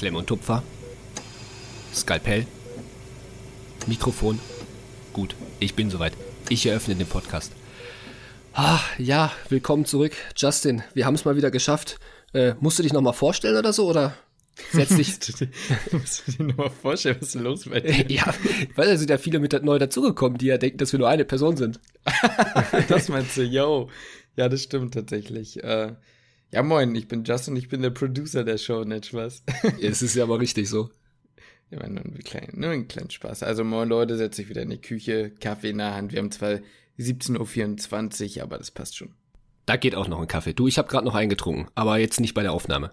[0.00, 0.62] Klemm und Tupfer.
[1.92, 2.46] Skalpell.
[3.86, 4.40] Mikrofon.
[5.12, 6.14] Gut, ich bin soweit.
[6.48, 7.52] Ich eröffne den Podcast.
[8.54, 10.12] Ah, ja, willkommen zurück.
[10.34, 11.98] Justin, wir haben es mal wieder geschafft.
[12.32, 14.14] Äh, musst du dich nochmal vorstellen oder so, oder
[14.72, 15.18] setz dich...
[15.92, 18.06] musst du dir nochmal vorstellen, was ist los bei dir?
[18.08, 18.34] ja,
[18.76, 21.26] weil da sind ja viele mit neu dazugekommen, die ja denken, dass wir nur eine
[21.26, 21.78] Person sind.
[22.88, 23.90] das meinst du, yo.
[24.34, 25.62] Ja, das stimmt tatsächlich.
[25.62, 25.92] Äh,
[26.52, 29.42] ja, moin, ich bin Justin, ich bin der Producer der Show, nicht Spaß.
[29.80, 30.90] Es ist ja aber richtig so.
[31.72, 33.44] Ja, nur, ein klein, nur ein kleinen Spaß.
[33.44, 36.10] Also moin Leute, setze ich wieder in die Küche, Kaffee in der Hand.
[36.10, 36.58] Wir haben zwar
[36.98, 39.14] 17.24 Uhr, aber das passt schon.
[39.66, 40.52] Da geht auch noch ein Kaffee.
[40.52, 42.90] Du, ich habe gerade noch eingetrunken, aber jetzt nicht bei der Aufnahme.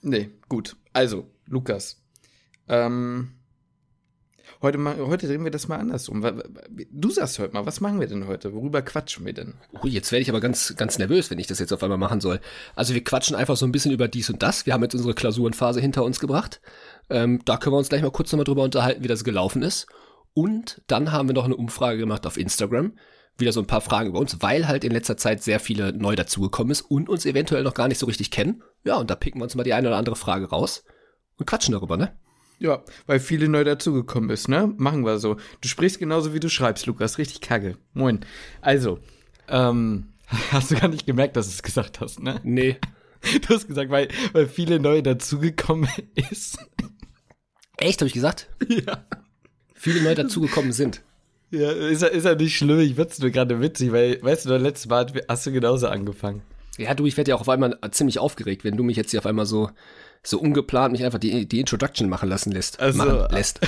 [0.00, 0.76] Nee, gut.
[0.94, 2.02] Also, Lukas.
[2.68, 3.32] Ähm,
[4.62, 6.24] heute, heute drehen wir das mal andersrum.
[6.90, 8.52] Du sagst heute mal, was machen wir denn heute?
[8.52, 9.54] Worüber quatschen wir denn?
[9.82, 12.20] Ui, jetzt werde ich aber ganz, ganz nervös, wenn ich das jetzt auf einmal machen
[12.20, 12.40] soll.
[12.74, 14.66] Also wir quatschen einfach so ein bisschen über dies und das.
[14.66, 16.60] Wir haben jetzt unsere Klausurenphase hinter uns gebracht.
[17.08, 19.86] Ähm, da können wir uns gleich mal kurz nochmal drüber unterhalten, wie das gelaufen ist.
[20.34, 22.94] Und dann haben wir noch eine Umfrage gemacht auf Instagram.
[23.36, 26.14] Wieder so ein paar Fragen über uns, weil halt in letzter Zeit sehr viele neu
[26.14, 28.62] dazugekommen ist und uns eventuell noch gar nicht so richtig kennen.
[28.84, 30.84] Ja, und da picken wir uns mal die eine oder andere Frage raus
[31.36, 32.12] und quatschen darüber, ne?
[32.60, 34.72] Ja, weil viele neu dazugekommen ist, ne?
[34.76, 35.36] Machen wir so.
[35.62, 37.16] Du sprichst genauso, wie du schreibst, Lukas.
[37.16, 37.78] Richtig kacke.
[37.94, 38.20] Moin.
[38.60, 38.98] Also,
[39.48, 40.08] ähm,
[40.52, 42.38] hast du gar nicht gemerkt, dass du es gesagt hast, ne?
[42.44, 42.76] Nee.
[43.46, 45.90] Du hast gesagt, weil, weil viele neu dazugekommen
[46.30, 46.56] ist.
[47.76, 48.48] Echt, habe ich gesagt?
[48.66, 49.04] Ja.
[49.74, 51.02] Viele neu dazugekommen sind.
[51.50, 54.56] Ja, ist ja, ist ja nicht schlimm, ich find's nur gerade witzig, weil, weißt du,
[54.56, 56.40] letztes Mal hast du genauso angefangen.
[56.78, 59.20] Ja, du, ich werde ja auch auf einmal ziemlich aufgeregt, wenn du mich jetzt hier
[59.20, 59.68] auf einmal so,
[60.22, 62.78] so ungeplant mich einfach die, die Introduction machen lassen lässt.
[62.80, 63.60] Also, machen lässt.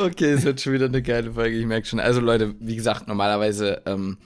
[0.00, 1.98] okay, es wird schon wieder eine geile Folge, ich merke schon.
[1.98, 4.18] Also Leute, wie gesagt, normalerweise, ähm,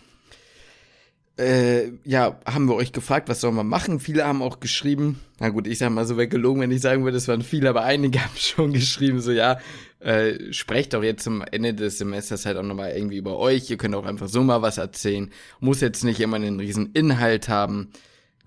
[1.39, 3.99] äh, ja, haben wir euch gefragt, was soll man machen?
[4.01, 7.17] Viele haben auch geschrieben, na gut, ich sag mal so weggelogen, wenn ich sagen würde,
[7.17, 9.59] es waren viele, aber einige haben schon geschrieben, so ja,
[10.01, 13.71] äh, sprecht doch jetzt zum Ende des Semesters halt auch nochmal irgendwie über euch.
[13.71, 15.31] Ihr könnt auch einfach so mal was erzählen.
[15.61, 17.91] Muss jetzt nicht immer einen riesen Inhalt haben.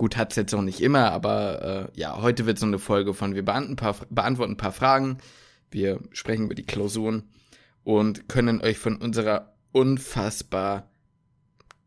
[0.03, 3.36] Gut, hat's jetzt auch nicht immer, aber äh, ja, heute wird so eine Folge von
[3.36, 5.19] wir beantworten ein, paar, beantworten ein paar Fragen.
[5.72, 7.24] Wir sprechen über die Klausuren
[7.86, 10.92] und können euch von unserer unfassbar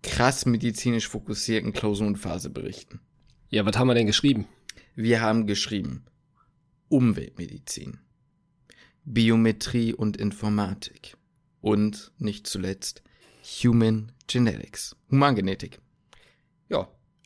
[0.03, 3.01] krass medizinisch fokussierten Klausurenphase berichten.
[3.51, 4.47] Ja, was haben wir denn geschrieben?
[4.95, 6.07] Wir haben geschrieben
[6.89, 7.99] Umweltmedizin,
[9.05, 11.19] Biometrie und Informatik
[11.61, 13.03] und nicht zuletzt
[13.63, 15.81] Human Genetics, Humangenetik.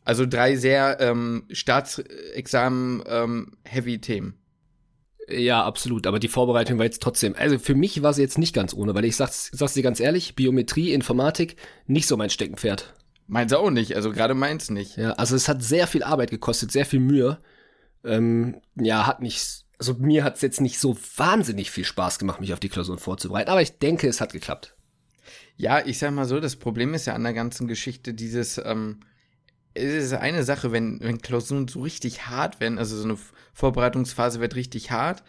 [0.05, 4.35] Also drei sehr ähm, Staatsexamen-heavy ähm, Themen.
[5.29, 6.07] Ja, absolut.
[6.07, 7.35] Aber die Vorbereitung war jetzt trotzdem.
[7.37, 10.01] Also für mich war sie jetzt nicht ganz ohne, weil ich sag's, sag's dir ganz
[10.01, 11.57] ehrlich, Biometrie, Informatik,
[11.87, 12.95] nicht so mein Steckenpferd.
[13.27, 14.97] Meins auch nicht, also gerade meins nicht.
[14.97, 17.39] Ja, also es hat sehr viel Arbeit gekostet, sehr viel Mühe.
[18.03, 22.53] Ähm, ja, hat nicht, also mir hat's jetzt nicht so wahnsinnig viel Spaß gemacht, mich
[22.53, 24.75] auf die Klausuren vorzubereiten, aber ich denke, es hat geklappt.
[25.57, 28.99] Ja, ich sag mal so, das Problem ist ja an der ganzen Geschichte dieses, ähm,
[29.75, 33.19] es ist eine Sache, wenn, wenn Klausuren so richtig hart werden, also so eine
[33.53, 35.23] Vorbereitungsphase wird richtig hart,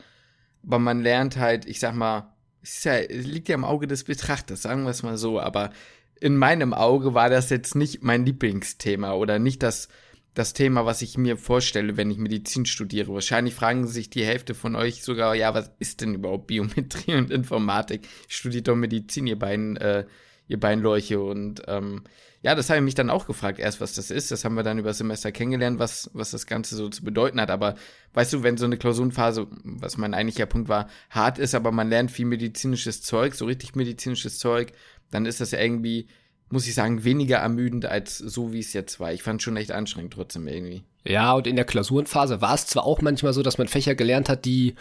[0.63, 4.03] aber man lernt halt, ich sag mal, es, ja, es liegt ja im Auge des
[4.03, 5.71] Betrachters, sagen wir es mal so, aber
[6.19, 9.89] in meinem Auge war das jetzt nicht mein Lieblingsthema oder nicht das,
[10.33, 13.13] das Thema, was ich mir vorstelle, wenn ich Medizin studiere.
[13.13, 17.31] Wahrscheinlich fragen sich die Hälfte von euch sogar, ja, was ist denn überhaupt Biometrie und
[17.31, 18.07] Informatik?
[18.29, 20.05] Ich studiere doch Medizin, ihr beiden, äh,
[20.47, 22.03] ihr beiden und ähm,
[22.43, 24.31] ja, das habe ich mich dann auch gefragt, erst was das ist.
[24.31, 27.51] Das haben wir dann über Semester kennengelernt, was, was das Ganze so zu bedeuten hat.
[27.51, 27.75] Aber
[28.13, 31.89] weißt du, wenn so eine Klausurenphase, was mein eigentlicher Punkt war, hart ist, aber man
[31.89, 34.73] lernt viel medizinisches Zeug, so richtig medizinisches Zeug,
[35.11, 36.07] dann ist das irgendwie,
[36.49, 39.13] muss ich sagen, weniger ermüdend als so, wie es jetzt war.
[39.13, 40.83] Ich fand schon echt anstrengend trotzdem irgendwie.
[41.03, 44.29] Ja, und in der Klausurenphase war es zwar auch manchmal so, dass man Fächer gelernt
[44.29, 44.73] hat, die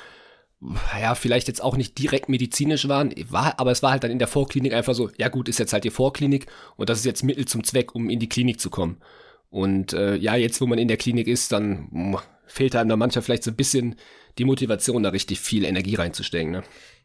[1.00, 4.19] ja, vielleicht jetzt auch nicht direkt medizinisch waren, war, aber es war halt dann in
[4.19, 7.25] der Vorklinik einfach so, ja gut, ist jetzt halt die Vorklinik und das ist jetzt
[7.25, 8.98] Mittel zum Zweck, um in die Klinik zu kommen.
[9.48, 12.97] Und äh, ja, jetzt, wo man in der Klinik ist, dann mh, fehlt einem da
[12.97, 13.97] manchmal vielleicht so ein bisschen
[14.39, 16.53] die Motivation, da richtig viel Energie reinzustecken.
[16.53, 16.63] Ne?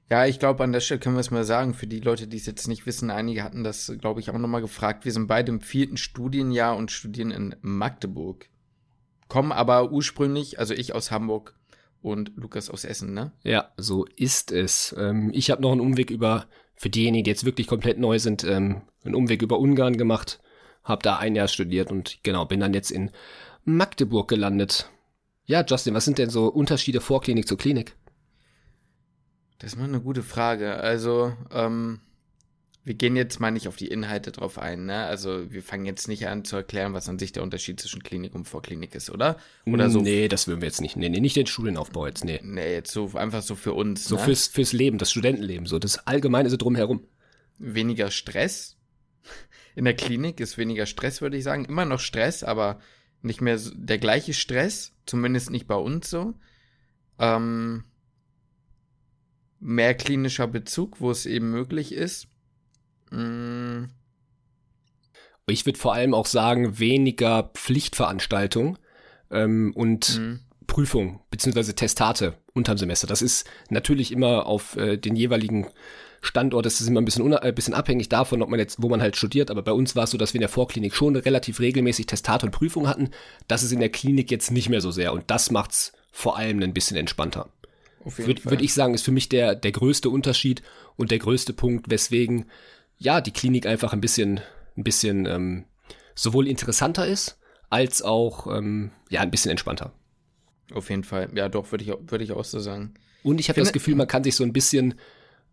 [0.10, 2.38] Ja, ich glaube, an der Stelle können wir es mal sagen, für die Leute, die
[2.38, 5.06] es jetzt nicht wissen, einige hatten das, glaube ich, auch nochmal gefragt.
[5.06, 8.48] Wir sind beide im vierten Studienjahr und studieren in Magdeburg.
[9.28, 11.56] Kommen aber ursprünglich, also ich aus Hamburg,
[12.06, 13.32] und Lukas aus Essen, ne?
[13.44, 14.96] Ja, so ist es.
[14.98, 18.44] Ähm, ich habe noch einen Umweg über, für diejenigen, die jetzt wirklich komplett neu sind,
[18.44, 20.40] ähm, einen Umweg über Ungarn gemacht,
[20.84, 23.10] habe da ein Jahr studiert und genau, bin dann jetzt in
[23.64, 24.92] Magdeburg gelandet.
[25.46, 27.96] Ja, Justin, was sind denn so Unterschiede Vorklinik zu Klinik?
[29.58, 30.76] Das ist mal eine gute Frage.
[30.76, 32.02] Also, ähm,
[32.86, 35.06] wir gehen jetzt mal nicht auf die Inhalte drauf ein, ne?
[35.06, 38.36] Also wir fangen jetzt nicht an zu erklären, was an sich der Unterschied zwischen Klinik
[38.36, 39.38] und Vorklinik ist, oder?
[39.66, 40.02] Oder so?
[40.02, 40.96] Nee, das würden wir jetzt nicht.
[40.96, 42.40] Nee, nee, nicht den Studienaufbau jetzt, nee.
[42.44, 44.06] Nee, jetzt so einfach so für uns.
[44.06, 44.22] So ne?
[44.22, 47.04] fürs, fürs Leben, das Studentenleben, so das Allgemeine so drumherum.
[47.58, 48.78] Weniger Stress.
[49.76, 51.66] In der Klinik ist weniger Stress, würde ich sagen.
[51.66, 52.80] Immer noch Stress, aber
[53.24, 56.36] nicht mehr der gleiche Stress, zumindest nicht bei uns so.
[57.18, 57.84] Ähm,
[59.60, 62.35] mehr klinischer Bezug, wo es eben möglich ist Mm.
[65.48, 68.78] Ich würde vor allem auch sagen, weniger Pflichtveranstaltung
[69.32, 70.40] ähm, und mhm.
[70.68, 73.08] Prüfung beziehungsweise Testate unterm Semester.
[73.08, 75.68] Das ist natürlich immer auf äh, den jeweiligen
[76.22, 78.90] Standort, das ist immer ein bisschen, ein äh, bisschen abhängig davon, ob man jetzt, wo
[78.90, 79.52] man halt studiert.
[79.52, 82.48] Aber bei uns war es so, dass wir in der Vorklinik schon relativ regelmäßig Testate
[82.48, 83.10] und Prüfungen hatten.
[83.48, 86.62] Das ist in der Klinik jetzt nicht mehr so sehr und das macht's vor allem
[86.64, 87.50] ein bisschen entspannter.
[88.06, 90.62] Würde würd ich sagen, ist für mich der, der größte Unterschied
[90.96, 92.46] und der größte Punkt, weswegen
[92.98, 94.40] ja, die Klinik einfach ein bisschen,
[94.78, 95.66] ein bisschen ähm,
[96.16, 97.40] sowohl interessanter ist,
[97.70, 99.94] als auch ähm, ja, ein bisschen entspannter.
[100.74, 101.30] Auf jeden Fall.
[101.36, 102.94] Ja, doch, würde ich, würd ich auch so sagen.
[103.24, 104.96] Und ich habe das Gefühl, man kann sich so ein bisschen,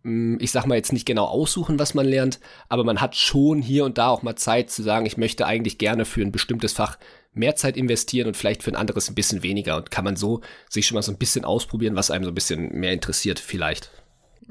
[0.02, 3.60] mm, ich sag mal jetzt nicht genau aussuchen, was man lernt, aber man hat schon
[3.60, 6.72] hier und da auch mal Zeit zu sagen, ich möchte eigentlich gerne für ein bestimmtes
[6.72, 6.98] Fach
[7.34, 9.76] mehr Zeit investieren und vielleicht für ein anderes ein bisschen weniger.
[9.76, 12.34] Und kann man so sich schon mal so ein bisschen ausprobieren, was einem so ein
[12.34, 13.90] bisschen mehr interessiert, vielleicht.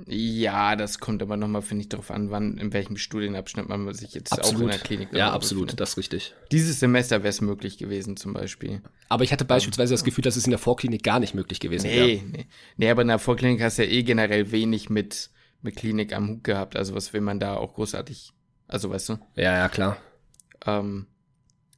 [0.07, 4.13] Ja, das kommt aber nochmal, finde ich, darauf an, wann, in welchem Studienabschnitt man sich
[4.13, 4.57] jetzt absolut.
[4.57, 5.79] auch in der Klinik Ja, absolut, befindet.
[5.81, 6.33] das ist richtig.
[6.51, 8.81] Dieses Semester wäre es möglich gewesen, zum Beispiel.
[9.09, 11.87] Aber ich hatte beispielsweise das Gefühl, dass es in der Vorklinik gar nicht möglich gewesen
[11.87, 12.07] nee, wäre.
[12.07, 12.47] Nee,
[12.77, 15.29] nee, aber in der Vorklinik hast du ja eh generell wenig mit,
[15.61, 16.75] mit Klinik am Hut gehabt.
[16.75, 18.31] Also was will man da auch großartig,
[18.67, 19.13] also weißt du?
[19.35, 19.97] Ja, ja, klar.
[20.65, 21.07] Ähm,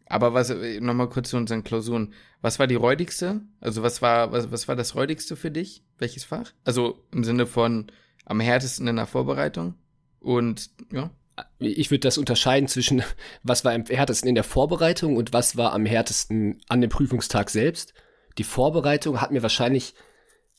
[0.06, 2.13] aber was, nochmal kurz zu unseren Klausuren.
[2.42, 3.42] Was war die räudigste?
[3.62, 5.83] Also was war, was, was war das räudigste für dich?
[5.98, 6.51] Welches Fach?
[6.65, 7.88] Also im Sinne von,
[8.25, 9.75] am härtesten in der Vorbereitung.
[10.19, 11.11] Und ja.
[11.57, 13.03] Ich würde das unterscheiden zwischen,
[13.43, 17.49] was war am härtesten in der Vorbereitung und was war am härtesten an dem Prüfungstag
[17.49, 17.93] selbst.
[18.37, 19.93] Die Vorbereitung hat mir wahrscheinlich,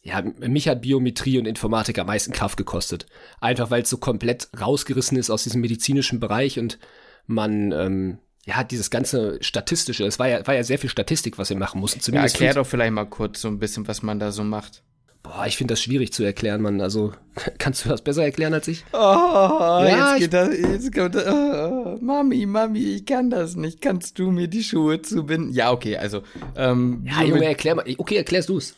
[0.02, 3.06] ja, mich hat Biometrie und Informatik am meisten Kraft gekostet.
[3.40, 6.78] Einfach weil es so komplett rausgerissen ist aus diesem medizinischen Bereich und
[7.26, 11.48] man, ähm, ja, dieses ganze Statistische, es war ja, war ja sehr viel Statistik, was
[11.48, 12.00] wir machen mussten.
[12.00, 14.82] Zumindest ja, erklär doch vielleicht mal kurz so ein bisschen, was man da so macht.
[15.24, 16.82] Boah, ich finde das schwierig zu erklären, Mann.
[16.82, 17.14] Also,
[17.58, 18.84] kannst du das besser erklären als ich?
[18.92, 23.80] Oh, ja, jetzt geht das, jetzt kommt, oh, Mami, Mami, ich kann das nicht.
[23.80, 25.50] Kannst du mir die Schuhe zubinden?
[25.50, 26.22] Ja, okay, also,
[26.56, 27.86] ähm, Ja, Junge, erklär mal.
[27.96, 28.74] Okay, erklärst du's.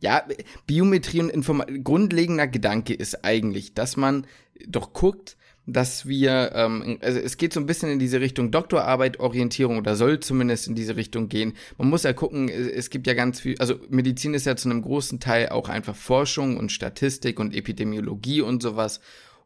[0.00, 0.22] Ja,
[0.66, 4.26] Biometrie und Informatik, grundlegender Gedanke ist eigentlich, dass man
[4.66, 5.38] doch guckt,
[5.72, 9.96] dass wir, ähm, also es geht so ein bisschen in diese Richtung Doktorarbeit, Orientierung oder
[9.96, 11.54] soll zumindest in diese Richtung gehen.
[11.78, 14.82] Man muss ja gucken, es gibt ja ganz viel, also Medizin ist ja zu einem
[14.82, 19.00] großen Teil auch einfach Forschung und Statistik und Epidemiologie und sowas.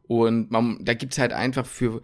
[0.07, 2.01] Und man, da gibt's halt einfach für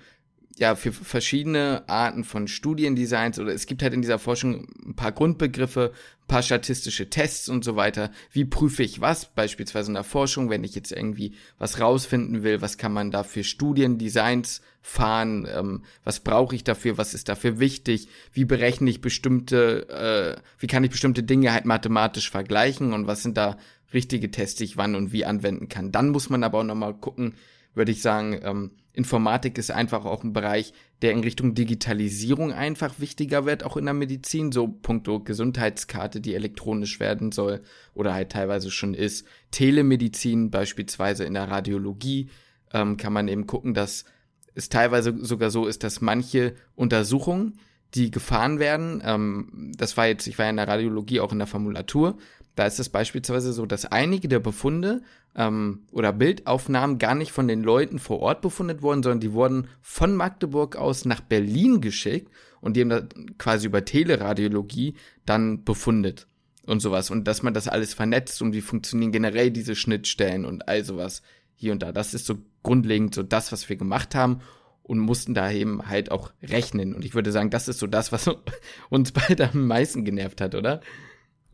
[0.57, 5.11] ja, für verschiedene Arten von Studiendesigns oder es gibt halt in dieser Forschung ein paar
[5.11, 5.91] Grundbegriffe,
[6.23, 8.11] ein paar statistische Tests und so weiter.
[8.31, 9.25] Wie prüfe ich was?
[9.25, 13.23] Beispielsweise in der Forschung, wenn ich jetzt irgendwie was rausfinden will, was kann man da
[13.23, 15.47] für Studiendesigns fahren?
[15.53, 16.97] Ähm, was brauche ich dafür?
[16.97, 18.07] Was ist dafür wichtig?
[18.33, 23.23] Wie berechne ich bestimmte, äh, wie kann ich bestimmte Dinge halt mathematisch vergleichen und was
[23.23, 23.57] sind da
[23.93, 25.91] richtige Tests, die ich wann und wie anwenden kann?
[25.91, 27.35] Dann muss man aber auch nochmal gucken,
[27.73, 32.99] würde ich sagen, ähm, Informatik ist einfach auch ein Bereich, der in Richtung Digitalisierung einfach
[32.99, 37.61] wichtiger wird, auch in der Medizin, so puncto Gesundheitskarte, die elektronisch werden soll
[37.93, 39.25] oder halt teilweise schon ist.
[39.51, 42.29] Telemedizin beispielsweise in der Radiologie
[42.73, 44.05] ähm, kann man eben gucken, dass
[44.53, 47.59] es teilweise sogar so ist, dass manche Untersuchungen,
[47.95, 51.39] die gefahren werden, ähm, das war jetzt, ich war ja in der Radiologie auch in
[51.39, 52.17] der Formulatur,
[52.55, 55.01] da ist es beispielsweise so, dass einige der Befunde
[55.35, 59.67] ähm, oder Bildaufnahmen gar nicht von den Leuten vor Ort befundet wurden, sondern die wurden
[59.81, 63.03] von Magdeburg aus nach Berlin geschickt und die haben da
[63.37, 66.27] quasi über Teleradiologie dann befundet
[66.65, 67.09] und sowas.
[67.09, 71.21] Und dass man das alles vernetzt und wie funktionieren generell diese Schnittstellen und all sowas
[71.55, 71.91] hier und da.
[71.91, 74.41] Das ist so grundlegend so das, was wir gemacht haben
[74.83, 76.93] und mussten da eben halt auch rechnen.
[76.93, 78.29] Und ich würde sagen, das ist so das, was
[78.89, 80.81] uns beide am meisten genervt hat, oder?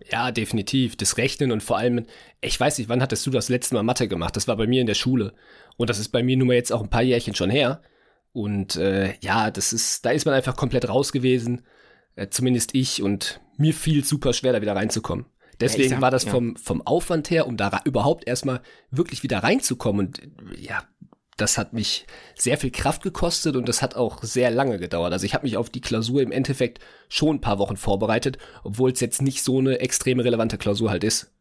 [0.10, 0.96] Ja, definitiv.
[0.96, 2.06] Das Rechnen und vor allem,
[2.42, 4.36] ich weiß nicht, wann hattest du das letzte Mal Mathe gemacht?
[4.36, 5.34] Das war bei mir in der Schule.
[5.76, 7.82] Und das ist bei mir nun mal jetzt auch ein paar Jährchen schon her.
[8.32, 11.64] Und äh, ja, das ist, da ist man einfach komplett raus gewesen.
[12.16, 13.02] Äh, zumindest ich.
[13.02, 15.26] Und mir fiel super schwer, da wieder reinzukommen.
[15.60, 18.62] Deswegen ja, sag, war das vom, vom Aufwand her, um da überhaupt erstmal
[18.92, 20.08] wirklich wieder reinzukommen.
[20.08, 20.22] Und
[20.56, 20.84] ja,
[21.38, 25.14] das hat mich sehr viel Kraft gekostet und das hat auch sehr lange gedauert.
[25.14, 26.80] Also ich habe mich auf die Klausur im Endeffekt
[27.10, 31.04] schon ein paar Wochen vorbereitet, obwohl es jetzt nicht so eine extrem relevante Klausur halt
[31.04, 31.32] ist.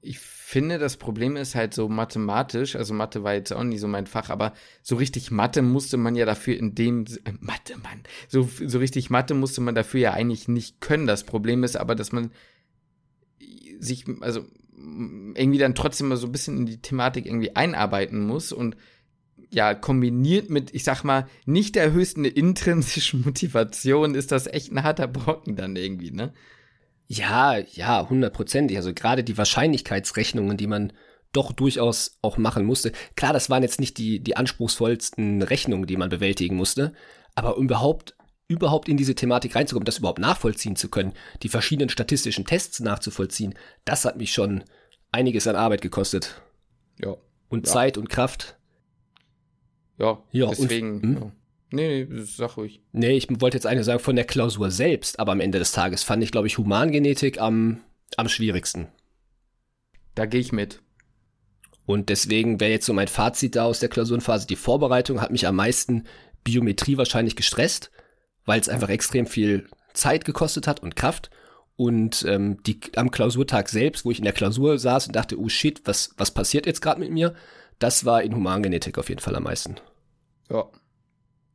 [0.00, 3.88] Ich finde, das Problem ist halt so mathematisch, also Mathe war jetzt auch nie so
[3.88, 8.02] mein Fach, aber so richtig Mathe musste man ja dafür in dem, äh, Mathe, Mann,
[8.28, 11.06] so, so richtig Mathe musste man dafür ja eigentlich nicht können.
[11.06, 12.30] Das Problem ist aber, dass man
[13.78, 14.44] sich, also
[15.34, 18.76] irgendwie dann trotzdem mal so ein bisschen in die Thematik irgendwie einarbeiten muss und
[19.56, 24.82] ja, kombiniert mit, ich sag mal, nicht der höchsten intrinsischen Motivation ist das echt ein
[24.82, 26.34] harter Brocken dann irgendwie, ne?
[27.06, 28.76] Ja, ja, hundertprozentig.
[28.76, 30.92] Also gerade die Wahrscheinlichkeitsrechnungen, die man
[31.32, 32.92] doch durchaus auch machen musste.
[33.14, 36.92] Klar, das waren jetzt nicht die, die anspruchsvollsten Rechnungen, die man bewältigen musste,
[37.34, 38.14] aber um überhaupt,
[38.48, 43.54] überhaupt in diese Thematik reinzukommen, das überhaupt nachvollziehen zu können, die verschiedenen statistischen Tests nachzuvollziehen,
[43.86, 44.64] das hat mich schon
[45.12, 46.42] einiges an Arbeit gekostet.
[47.02, 47.16] Ja.
[47.48, 47.72] Und ja.
[47.72, 48.58] Zeit und Kraft.
[49.98, 50.94] Ja, Ja, deswegen.
[50.96, 51.14] und- hm?
[51.22, 51.32] ja.
[51.72, 52.80] Nee, nee, sag ruhig.
[52.92, 56.04] Nee, ich wollte jetzt eigentlich sagen von der Klausur selbst, aber am Ende des Tages
[56.04, 57.80] fand ich, glaube ich, Humangenetik am,
[58.16, 58.86] am schwierigsten.
[60.14, 60.80] Da gehe ich mit.
[61.84, 64.46] Und deswegen wäre jetzt so mein Fazit da aus der Klausurenphase.
[64.46, 66.04] Die Vorbereitung hat mich am meisten
[66.44, 67.90] Biometrie wahrscheinlich gestresst,
[68.44, 71.30] weil es einfach extrem viel Zeit gekostet hat und Kraft.
[71.76, 75.48] Und ähm, die, am Klausurtag selbst, wo ich in der Klausur saß und dachte, oh
[75.48, 77.34] shit, was, was passiert jetzt gerade mit mir?
[77.78, 79.76] Das war in Humangenetik auf jeden Fall am meisten.
[80.50, 80.70] Ja.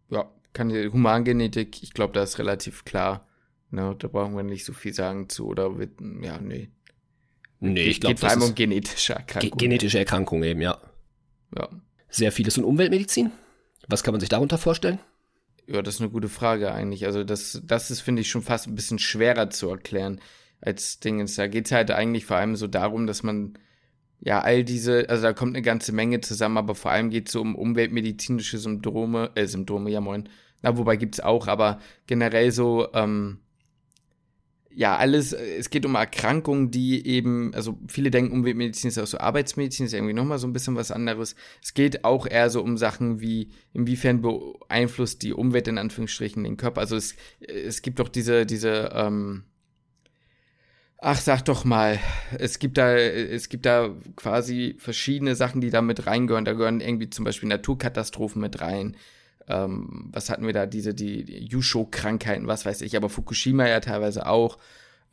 [0.09, 3.27] Ja, kann die Humangenetik, ich glaube, da ist relativ klar.
[3.69, 6.69] Ne, da brauchen wir nicht so viel sagen zu, oder wird, ja, nee.
[7.59, 9.57] Nee, ich Geht glaube, vor das allem um ist genetische ge Erkrankungen.
[9.57, 10.77] genetische Erkrankung eben, ja.
[11.57, 11.69] ja.
[12.09, 12.57] Sehr vieles.
[12.57, 13.31] Und Umweltmedizin?
[13.87, 14.99] Was kann man sich darunter vorstellen?
[15.67, 17.05] ja, das ist eine gute Frage eigentlich.
[17.05, 20.19] Also das, das ist, finde ich, schon fast ein bisschen schwerer zu erklären
[20.59, 21.35] als Dingens.
[21.35, 23.57] Da geht es halt eigentlich vor allem so darum, dass man
[24.21, 27.33] ja all diese, also da kommt eine ganze Menge zusammen, aber vor allem geht es
[27.33, 30.29] so um umweltmedizinische Symptome, äh, Symptome, ja moin.
[30.61, 33.39] Na, wobei gibt's auch, aber generell so, ähm,
[34.73, 39.07] ja, alles, äh, es geht um Erkrankungen, die eben, also viele denken, Umweltmedizin ist auch
[39.07, 41.35] so Arbeitsmedizin, ist irgendwie nochmal so ein bisschen was anderes.
[41.63, 46.57] Es geht auch eher so um Sachen wie, inwiefern beeinflusst die Umwelt in Anführungsstrichen den
[46.57, 46.81] Körper.
[46.81, 49.45] Also es, es gibt doch diese, diese, ähm,
[51.01, 51.99] ach, sag doch mal,
[52.37, 56.45] es gibt da, es gibt da quasi verschiedene Sachen, die da mit reingehören.
[56.45, 58.95] Da gehören irgendwie zum Beispiel Naturkatastrophen mit rein.
[59.47, 60.67] Ähm, was hatten wir da?
[60.67, 64.59] Diese, die, die Yusho-Krankheiten, was weiß ich, aber Fukushima ja teilweise auch.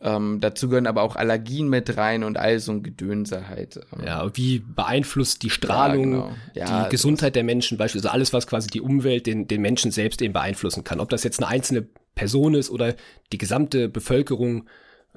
[0.01, 3.81] Ähm, dazu gehören aber auch Allergien mit rein und all so ein Gedönse halt.
[3.93, 6.33] Ähm, Ja, wie beeinflusst die Strahlung genau.
[6.55, 6.91] Ja, die sowas.
[6.91, 10.85] Gesundheit der Menschen, beispielsweise alles, was quasi die Umwelt, den, den Menschen selbst eben beeinflussen
[10.85, 11.01] kann.
[11.01, 12.95] Ob das jetzt eine einzelne Person ist oder
[13.33, 14.69] die gesamte Bevölkerung.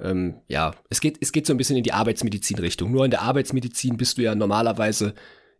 [0.02, 2.90] Ähm, ja, es geht, es geht so ein bisschen in die Arbeitsmedizin-Richtung.
[2.90, 5.14] Nur in der Arbeitsmedizin bist du ja normalerweise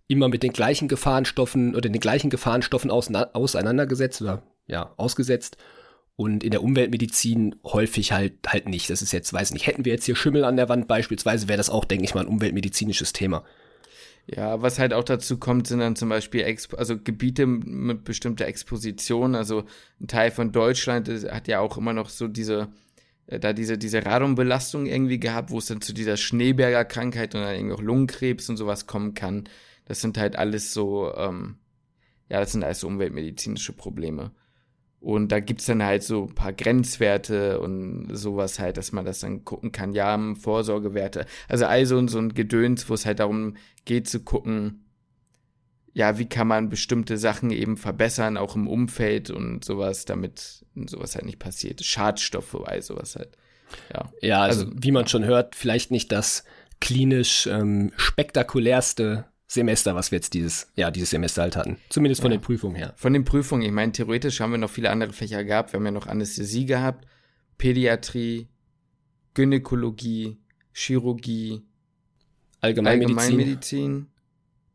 [0.08, 5.56] immer mit den gleichen Gefahrenstoffen oder den gleichen Gefahrenstoffen auseinandergesetzt oder ja, ausgesetzt.
[6.16, 8.90] Und in der Umweltmedizin häufig halt halt nicht.
[8.90, 11.56] Das ist jetzt, weiß nicht, hätten wir jetzt hier Schimmel an der Wand beispielsweise, wäre
[11.56, 13.44] das auch, denke ich mal, ein umweltmedizinisches Thema.
[14.26, 18.46] Ja, was halt auch dazu kommt, sind dann zum Beispiel Expo also Gebiete mit bestimmter
[18.46, 19.34] Exposition.
[19.34, 19.64] Also
[20.00, 22.68] ein Teil von Deutschland ist, hat ja auch immer noch so diese,
[23.26, 27.54] da diese, diese Radonbelastung irgendwie gehabt, wo es dann zu dieser Schneeberger Krankheit und dann
[27.54, 29.44] irgendwie auch Lungenkrebs und sowas kommen kann.
[29.84, 31.56] Das sind halt alles so, ähm,
[32.28, 34.32] ja, das sind alles so umweltmedizinische Probleme.
[35.00, 39.18] Und da gibt's dann halt so ein paar Grenzwerte und sowas halt, dass man das
[39.18, 39.94] dann gucken kann.
[39.94, 41.26] Ja, Vorsorgewerte.
[41.48, 44.81] Also also so ein Gedöns, wo es halt darum geht zu gucken,
[45.94, 51.14] ja, wie kann man bestimmte Sachen eben verbessern, auch im Umfeld und sowas, damit sowas
[51.14, 51.84] halt nicht passiert.
[51.84, 53.36] Schadstoffe, all sowas halt.
[53.92, 54.10] Ja.
[54.22, 56.44] Ja, also, Also- wie man schon hört, vielleicht nicht das
[56.80, 61.76] klinisch ähm, spektakulärste Semester, was wir jetzt dieses, ja, dieses Semester halt hatten.
[61.90, 62.38] Zumindest von Ja.
[62.38, 62.94] den Prüfungen her.
[62.96, 65.72] Von den Prüfungen, ich meine, theoretisch haben wir noch viele andere Fächer gehabt.
[65.72, 67.06] Wir haben ja noch Anästhesie gehabt,
[67.58, 68.48] Pädiatrie,
[69.34, 70.38] Gynäkologie,
[70.72, 71.62] Chirurgie,
[72.60, 73.18] Allgemeinmedizin.
[73.18, 74.06] Allgemeinmedizin.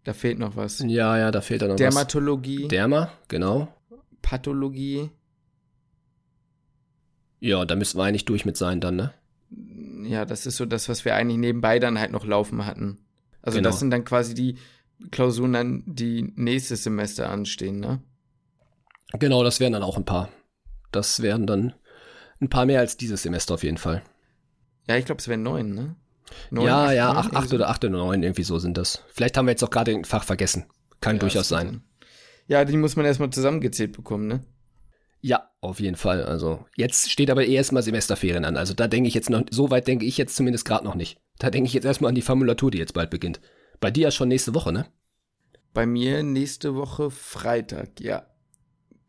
[0.08, 0.80] Da fehlt noch was.
[0.88, 2.68] Ja, ja, da fehlt dann noch Dermatologie, was.
[2.70, 3.68] Derma, genau.
[4.22, 5.10] Pathologie.
[7.42, 9.14] Ja, da müssen wir eigentlich durch mit sein dann, ne?
[10.10, 13.00] Ja, das ist so das, was wir eigentlich nebenbei dann halt noch laufen hatten.
[13.42, 13.68] Also Genau.
[13.68, 14.56] das sind dann quasi die
[15.12, 18.02] Klausuren, dann, die nächstes Semester anstehen, ne?
[19.20, 20.30] Genau, das wären dann auch ein paar.
[20.94, 21.74] Das wären dann
[22.40, 24.04] ein paar mehr als dieses Semester auf jeden Fall.
[24.88, 25.98] Ja, ich glaube, es wären neun, ne?
[26.50, 29.04] Neun, ja, ja, neun, acht, acht irgendwie oder acht oder neun, irgendwie so sind das.
[29.14, 30.66] Vielleicht haben wir jetzt auch gerade ein Fach vergessen.
[31.02, 31.82] Kann Ja, durchaus kann sein.
[32.48, 34.44] Ja, die muss man erstmal zusammengezählt bekommen, ne?
[35.20, 36.24] Ja, auf jeden Fall.
[36.24, 38.56] Also jetzt steht aber eh erstmal Semesterferien an.
[38.56, 41.20] Also da denke ich jetzt noch, so weit denke ich jetzt zumindest gerade noch nicht.
[41.40, 43.42] Da denke ich jetzt erstmal an die Formulatur, die jetzt bald beginnt.
[43.80, 44.86] Bei dir ja schon nächste Woche, ne?
[45.74, 48.28] Bei mir nächste Woche Freitag, ja.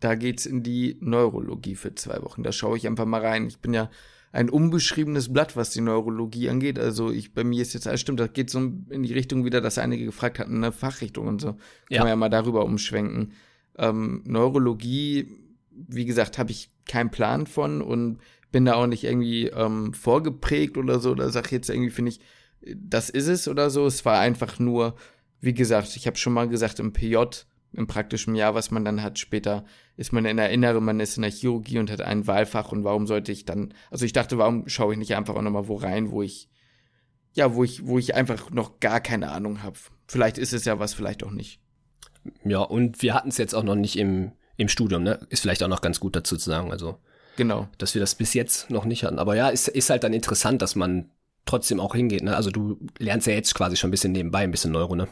[0.01, 2.43] da geht's in die Neurologie für zwei Wochen.
[2.43, 3.47] Da schaue ich einfach mal rein.
[3.47, 3.91] Ich bin ja
[4.33, 6.79] ein unbeschriebenes Blatt, was die Neurologie angeht.
[6.79, 8.59] Also ich, bei mir ist jetzt alles stimmt, das geht so
[8.91, 11.53] in die Richtung wieder, dass einige gefragt hatten, eine Fachrichtung und so.
[11.53, 11.59] Kann
[11.91, 12.01] Ja.
[12.01, 13.33] man ja mal darüber umschwenken.
[13.79, 15.29] Ähm, Neurologie,
[15.71, 18.19] wie gesagt, habe ich keinen Plan von und
[18.51, 22.21] bin da auch nicht irgendwie ähm, vorgeprägt oder so, oder sag jetzt irgendwie, finde ich,
[22.75, 23.87] das ist es oder so.
[23.87, 24.97] Es war einfach nur,
[25.41, 27.17] wie gesagt, ich habe schon mal gesagt, im PJ,
[27.73, 29.65] im praktischen Jahr, was man dann hat, später
[29.97, 32.85] ist man in der Innere, man ist in der Chirurgie und hat ein Wahlfach und
[32.85, 35.77] warum sollte ich dann, also ich dachte, warum schaue ich nicht einfach auch nochmal wo
[35.77, 36.49] rein, wo ich,
[37.35, 39.79] ja, wo ich, wo ich einfach noch gar keine Ahnung habe.
[40.07, 41.61] Vielleicht ist es ja was, vielleicht auch nicht.
[42.45, 45.27] Ja, und wir hatten es jetzt auch noch nicht im, im Studium, ne?
[45.29, 46.73] Ist vielleicht auch noch ganz gut dazu zu sagen.
[46.73, 46.99] Also,
[47.37, 47.69] Genau.
[47.79, 49.19] dass wir das bis jetzt noch nicht hatten.
[49.19, 51.11] Aber ja, ist, ist halt dann interessant, dass man
[51.45, 52.35] trotzdem auch hingeht, ne?
[52.37, 55.07] Also du lernst ja jetzt quasi schon ein bisschen nebenbei, ein bisschen Neuro, ne?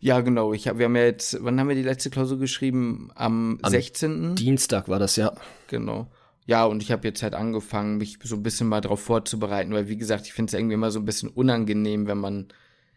[0.00, 0.52] Ja, genau.
[0.52, 3.10] Ich hab, wir haben ja jetzt, wann haben wir die letzte Klausur geschrieben?
[3.14, 4.34] Am, Am 16.
[4.34, 5.32] Dienstag war das ja.
[5.68, 6.08] Genau.
[6.46, 9.88] Ja, und ich habe jetzt halt angefangen, mich so ein bisschen mal darauf vorzubereiten, weil
[9.88, 12.48] wie gesagt, ich finde es irgendwie immer so ein bisschen unangenehm, wenn man,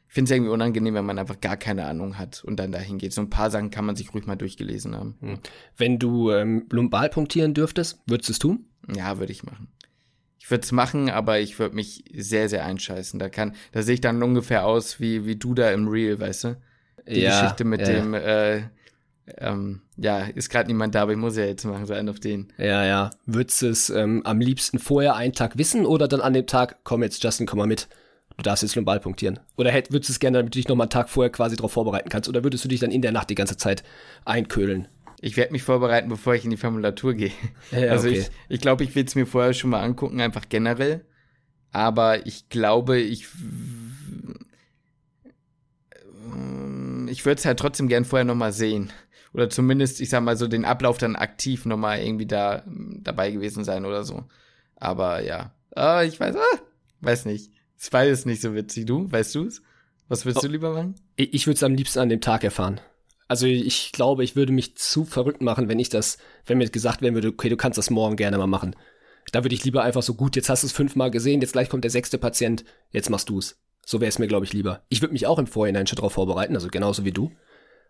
[0.08, 3.00] ich finde es irgendwie unangenehm, wenn man einfach gar keine Ahnung hat und dann dahin
[3.00, 3.12] geht.
[3.12, 5.16] So ein paar Sachen kann man sich ruhig mal durchgelesen haben.
[5.78, 8.66] Wenn du ähm, lumbal punktieren dürftest, würdest du es tun?
[8.94, 9.70] Ja, würde ich machen.
[10.40, 13.20] Ich würde es machen, aber ich würde mich sehr, sehr einscheißen.
[13.20, 16.44] Da kann, da sehe ich dann ungefähr aus wie, wie du da im Real, weißt
[16.44, 16.58] du?
[17.10, 18.62] Die Geschichte mit ja, dem, äh,
[19.38, 22.20] ähm, ja, ist gerade niemand da, aber ich muss ja jetzt machen, so einen auf
[22.20, 22.52] den.
[22.58, 23.10] Ja, ja.
[23.26, 26.80] Würdest du es ähm, am liebsten vorher einen Tag wissen oder dann an dem Tag,
[26.84, 27.88] komm jetzt, Justin, komm mal mit.
[28.38, 29.40] Du darfst jetzt lumbal punktieren.
[29.58, 31.58] Oder hätt, würdest du es gerne, damit du dich noch mal einen Tag vorher quasi
[31.58, 32.30] darauf vorbereiten kannst?
[32.30, 33.84] Oder würdest du dich dann in der Nacht die ganze Zeit
[34.24, 34.88] einköhlen?
[35.20, 37.32] Ich werde mich vorbereiten, bevor ich in die Formulatur gehe.
[37.72, 38.20] Ja, also okay.
[38.20, 41.04] ich, ich glaube, ich will es mir vorher schon mal angucken, einfach generell.
[41.72, 43.28] Aber ich glaube, ich
[46.34, 48.92] ähm, ich würde es halt trotzdem gern vorher noch mal sehen.
[49.34, 53.32] Oder zumindest, ich sag mal so, den Ablauf dann aktiv noch mal irgendwie da dabei
[53.32, 54.24] gewesen sein oder so.
[54.76, 56.60] Aber ja, ah, ich weiß, ah,
[57.02, 57.52] weiß nicht.
[57.78, 58.86] Es war jetzt nicht so witzig.
[58.86, 59.62] Du, weißt du's?
[60.08, 60.48] Was würdest Oh.
[60.48, 60.96] du lieber machen?
[61.16, 62.82] Ich, ich würde es am liebsten an dem Tag erfahren.
[63.28, 67.04] Also ich glaube, ich würde mich zu verrückt machen, wenn ich das, wenn mir gesagt
[67.04, 68.76] werden würde, okay, du kannst das morgen gerne mal machen.
[69.32, 71.70] Da würde ich lieber einfach so gut, jetzt hast du es fünfmal gesehen, jetzt gleich
[71.70, 73.60] kommt der sechste Patient, jetzt machst du es.
[73.90, 74.84] So wäre es mir, glaube ich, lieber.
[74.90, 77.32] Ich würde mich auch im Vorhinein schon darauf vorbereiten, also genauso wie du.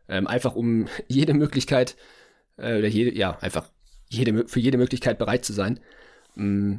[0.08, 1.98] Ähm, einfach um jede Möglichkeit,
[2.56, 3.68] äh, oder jede, ja, einfach
[4.10, 5.82] jede, für jede Möglichkeit bereit zu sein.
[6.36, 6.76] Mm,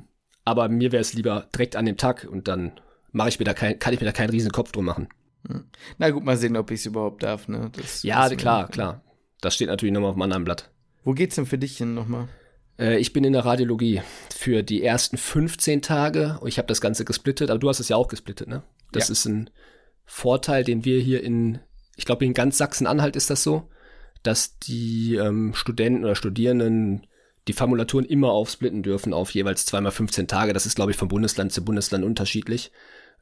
[0.46, 2.80] aber mir wäre es lieber direkt an dem Tag und dann
[3.12, 5.11] mache ich mir da kein, kann ich mir da keinen riesen Kopf drum machen.
[5.98, 7.70] Na gut, mal sehen, ob ich es überhaupt darf, ne?
[7.76, 8.72] Das Ja, klar, nicht.
[8.72, 9.04] klar.
[9.42, 10.70] Das steht natürlich nochmal auf einem anderen Blatt.
[11.04, 12.28] Wo geht's denn für dich hin nochmal?
[12.78, 14.00] Äh, ich bin in der Radiologie
[14.35, 16.40] für die ersten 15 Tage.
[16.46, 18.62] Ich habe das Ganze gesplittet, aber du hast es ja auch gesplittet, ne?
[18.92, 19.12] Das Ja.
[19.12, 19.50] ist ein
[20.05, 21.61] Vorteil, den wir hier in,
[21.96, 23.68] ich glaube in ganz Sachsen-Anhalt ist das so,
[24.22, 27.07] dass die ähm, Studenten oder Studierenden
[27.48, 30.53] die Formulaturen immer aufsplitten dürfen auf jeweils zweimal 15 Tage.
[30.53, 32.70] Das ist, glaube ich, von Bundesland zu Bundesland unterschiedlich.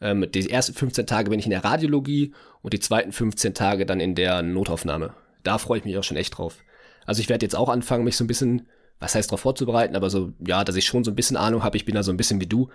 [0.00, 3.86] Ähm, die ersten 15 Tage bin ich in der Radiologie und die zweiten 15 Tage
[3.86, 5.14] dann in der Notaufnahme.
[5.44, 6.56] Da freue ich mich auch schon echt drauf.
[7.06, 8.66] Also ich werde jetzt auch anfangen, mich so ein bisschen,
[8.98, 11.76] was heißt darauf vorzubereiten, aber so, ja, dass ich schon so ein bisschen Ahnung habe.
[11.76, 12.68] Ich bin da so ein bisschen wie du,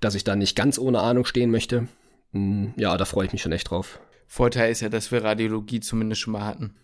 [0.00, 1.86] dass ich da nicht ganz ohne Ahnung stehen möchte.
[2.32, 4.00] Hm, Ja, da freue ich mich schon echt drauf.
[4.26, 6.76] Vorteil ist ja, dass wir Radiologie zumindest schon mal hatten.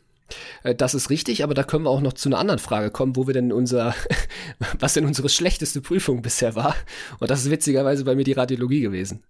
[0.63, 3.17] Äh, Das ist richtig, aber da können wir auch noch zu einer anderen Frage kommen,
[3.17, 3.95] wo wir denn unser,
[4.79, 6.75] was denn unsere schlechteste Prüfung bisher war.
[7.21, 9.25] Und das ist witzigerweise bei mir die Radiologie gewesen.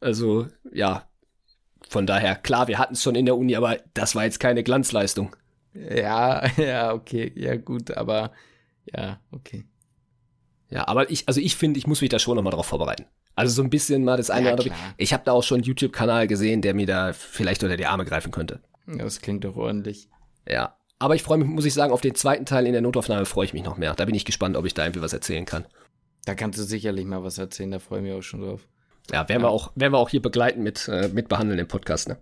[0.00, 1.06] Also, ja.
[1.88, 4.62] Von daher, klar, wir hatten es schon in der Uni, aber das war jetzt keine
[4.62, 5.34] Glanzleistung.
[5.74, 8.32] Ja, ja, okay, ja gut, aber
[8.92, 9.64] ja, okay.
[10.68, 13.06] Ja, aber ich, also ich finde, ich muss mich da schon nochmal drauf vorbereiten.
[13.40, 14.76] Also so ein bisschen mal das eine Ja, oder andere.
[14.98, 18.04] Ich habe da auch schon einen YouTube-Kanal gesehen, der mir da vielleicht unter die Arme
[18.04, 18.60] greifen könnte.
[18.86, 20.08] Ja, Das klingt doch ordentlich.
[20.48, 20.76] Ja.
[20.98, 23.46] Aber ich freue mich, muss ich sagen, auf den zweiten Teil in der Notaufnahme freue
[23.46, 23.94] ich mich noch mehr.
[23.94, 25.64] Da bin ich gespannt, ob ich da irgendwie was erzählen kann.
[26.26, 28.68] Da kannst du sicherlich mal was erzählen, da freue ich mich auch schon drauf.
[29.10, 32.08] Ja, werden wir auch, werden wir auch hier begleiten mit, äh, mit behandeln im Podcast,
[32.08, 32.18] ne?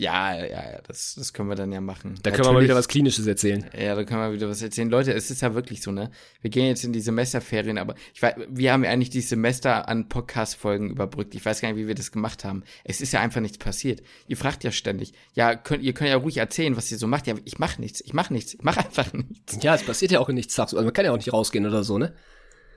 [0.00, 2.14] Ja, ja, ja, das, das können wir dann ja machen.
[2.22, 3.64] Da können wir mal wieder Natürlich- was Klinisches erzählen.
[3.78, 4.88] Ja, da können wir wieder was erzählen.
[4.88, 6.10] Leute, es ist ja wirklich so, ne?
[6.40, 9.88] Wir gehen jetzt in die Semesterferien, aber ich weiß, wir haben ja eigentlich die Semester
[9.88, 11.34] an Podcast-Folgen überbrückt.
[11.34, 12.62] Ich weiß gar nicht, wie wir das gemacht haben.
[12.84, 14.02] Es ist ja einfach nichts passiert.
[14.26, 15.12] Ihr fragt ja ständig.
[15.34, 17.26] Ja, könnt, ihr könnt ja ruhig erzählen, was ihr so macht.
[17.26, 18.00] Ja, ich mach nichts.
[18.00, 18.54] Ich mach nichts.
[18.54, 19.58] Ich mach einfach nichts.
[19.62, 20.58] Ja, es passiert ja auch nichts.
[20.58, 22.14] Also man kann ja auch nicht rausgehen oder so, ne?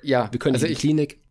[0.01, 1.22] Ja, Wir können also in die ich, Klinik.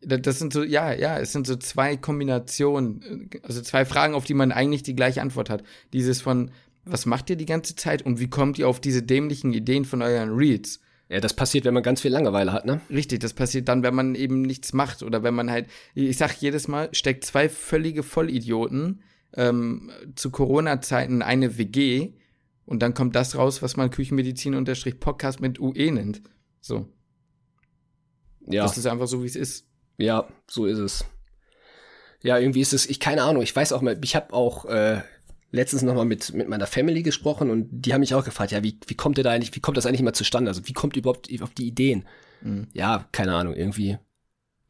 [0.00, 4.14] Da- Das sind so, ja, ja, es sind so zwei Kombinationen, äh, also zwei Fragen,
[4.14, 5.64] auf die man eigentlich die gleiche Antwort hat.
[5.92, 6.50] Dieses von,
[6.84, 10.02] was macht ihr die ganze Zeit und wie kommt ihr auf diese dämlichen Ideen von
[10.02, 10.80] euren Reels?
[11.10, 12.80] Ja, das passiert, wenn man ganz viel Langeweile hat, ne?
[12.90, 16.34] Richtig, das passiert dann, wenn man eben nichts macht oder wenn man halt, ich sag
[16.40, 19.00] jedes Mal, steckt zwei völlige Vollidioten
[19.34, 22.12] ähm, zu Corona-Zeiten in eine WG
[22.66, 26.20] und dann kommt das raus, was man Küchenmedizin-Podcast mit UE nennt.
[26.60, 26.86] So.
[28.46, 28.62] Ja.
[28.64, 29.66] Das ist einfach so, wie es ist.
[29.98, 31.04] Ja, so ist es.
[32.22, 35.02] Ja, irgendwie ist es, ich keine Ahnung, ich weiß auch mal, ich habe auch äh,
[35.50, 38.78] letztens nochmal mit, mit meiner Family gesprochen und die haben mich auch gefragt, ja, wie,
[38.86, 40.50] wie kommt ihr da eigentlich, wie kommt das eigentlich mal zustande?
[40.50, 42.06] Also wie kommt ihr überhaupt auf die Ideen?
[42.40, 42.68] Mhm.
[42.72, 43.98] Ja, keine Ahnung, irgendwie.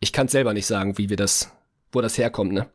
[0.01, 1.53] Ich kann selber nicht sagen, wie wir das,
[1.93, 2.69] wo das herkommt, ne?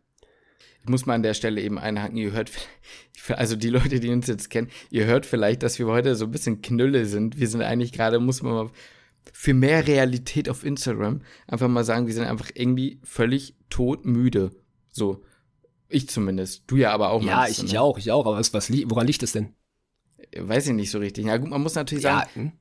[0.82, 2.52] Ich muss mal an der Stelle eben einhaken, ihr hört,
[3.30, 6.32] also die Leute, die uns jetzt kennen, ihr hört vielleicht, dass wir heute so ein
[6.32, 7.40] bisschen Knülle sind.
[7.40, 8.70] Wir sind eigentlich gerade, muss man mal
[9.32, 14.52] für mehr Realität auf Instagram einfach mal sagen, wir sind einfach irgendwie völlig todmüde.
[14.92, 15.24] So.
[15.90, 16.64] Ich zumindest.
[16.68, 17.24] Du ja aber auch.
[17.24, 17.66] Ja, ich, ne?
[17.66, 18.26] ich auch, ich auch.
[18.26, 19.54] Aber was, was, woran liegt es denn?
[20.36, 21.26] Weiß ich nicht so richtig.
[21.26, 22.30] Ja, gut, man muss natürlich sagen.
[22.36, 22.52] Ja, hm?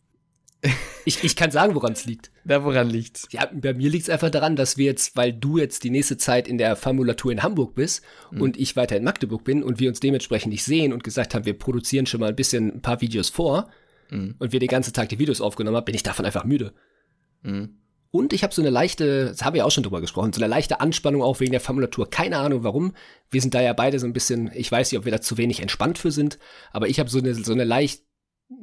[1.05, 2.31] ich, ich kann sagen, woran es liegt.
[2.45, 3.29] Da woran liegt's?
[3.31, 6.17] Ja, bei mir liegt es einfach daran, dass wir jetzt, weil du jetzt die nächste
[6.17, 8.43] Zeit in der Formulatur in Hamburg bist mhm.
[8.43, 11.45] und ich weiter in Magdeburg bin und wir uns dementsprechend nicht sehen und gesagt haben,
[11.45, 13.71] wir produzieren schon mal ein bisschen ein paar Videos vor
[14.13, 14.37] mhm.
[14.39, 16.73] und wir den ganzen Tag die Videos aufgenommen haben, bin ich davon einfach müde.
[17.43, 17.79] Mhm.
[18.11, 20.49] Und ich habe so eine leichte, das haben wir auch schon drüber gesprochen, so eine
[20.49, 22.11] leichte Anspannung auch wegen der Formulatur.
[22.11, 22.95] Keine Ahnung warum.
[23.31, 25.39] Wir sind da ja beide so ein bisschen, ich weiß nicht, ob wir da zu
[25.39, 26.39] wenig entspannt für sind,
[26.73, 28.03] aber ich habe so eine, so eine leicht,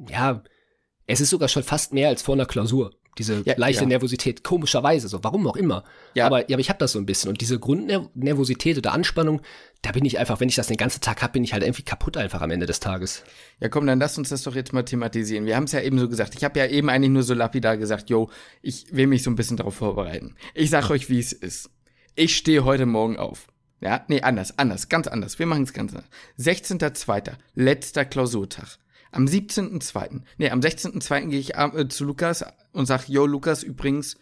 [0.07, 0.43] ja,
[1.07, 2.91] es ist sogar schon fast mehr als vor einer Klausur.
[3.17, 3.87] Diese ja, leichte ja.
[3.87, 5.83] Nervosität, komischerweise, so, warum auch immer.
[6.13, 6.25] Ja.
[6.25, 7.29] Aber, ja, aber ich habe das so ein bisschen.
[7.29, 9.41] Und diese Grundnervosität oder Anspannung,
[9.81, 11.83] da bin ich einfach, wenn ich das den ganzen Tag habe, bin ich halt irgendwie
[11.83, 13.23] kaputt einfach am Ende des Tages.
[13.59, 15.45] Ja, komm, dann lass uns das doch jetzt mal thematisieren.
[15.45, 16.35] Wir haben es ja eben so gesagt.
[16.35, 18.29] Ich habe ja eben eigentlich nur so lapidar gesagt, yo,
[18.61, 20.35] ich will mich so ein bisschen darauf vorbereiten.
[20.53, 21.69] Ich sag euch, wie es ist.
[22.15, 23.47] Ich stehe heute Morgen auf.
[23.81, 25.39] Ja, nee, anders, anders, ganz anders.
[25.39, 26.09] Wir machen es ganz anders.
[26.37, 28.77] 16.02., letzter Klausurtag.
[29.11, 31.27] Am 17.2., nee, am 16.2.
[31.27, 34.17] gehe ich äh, zu Lukas und sag, yo, Lukas, übrigens,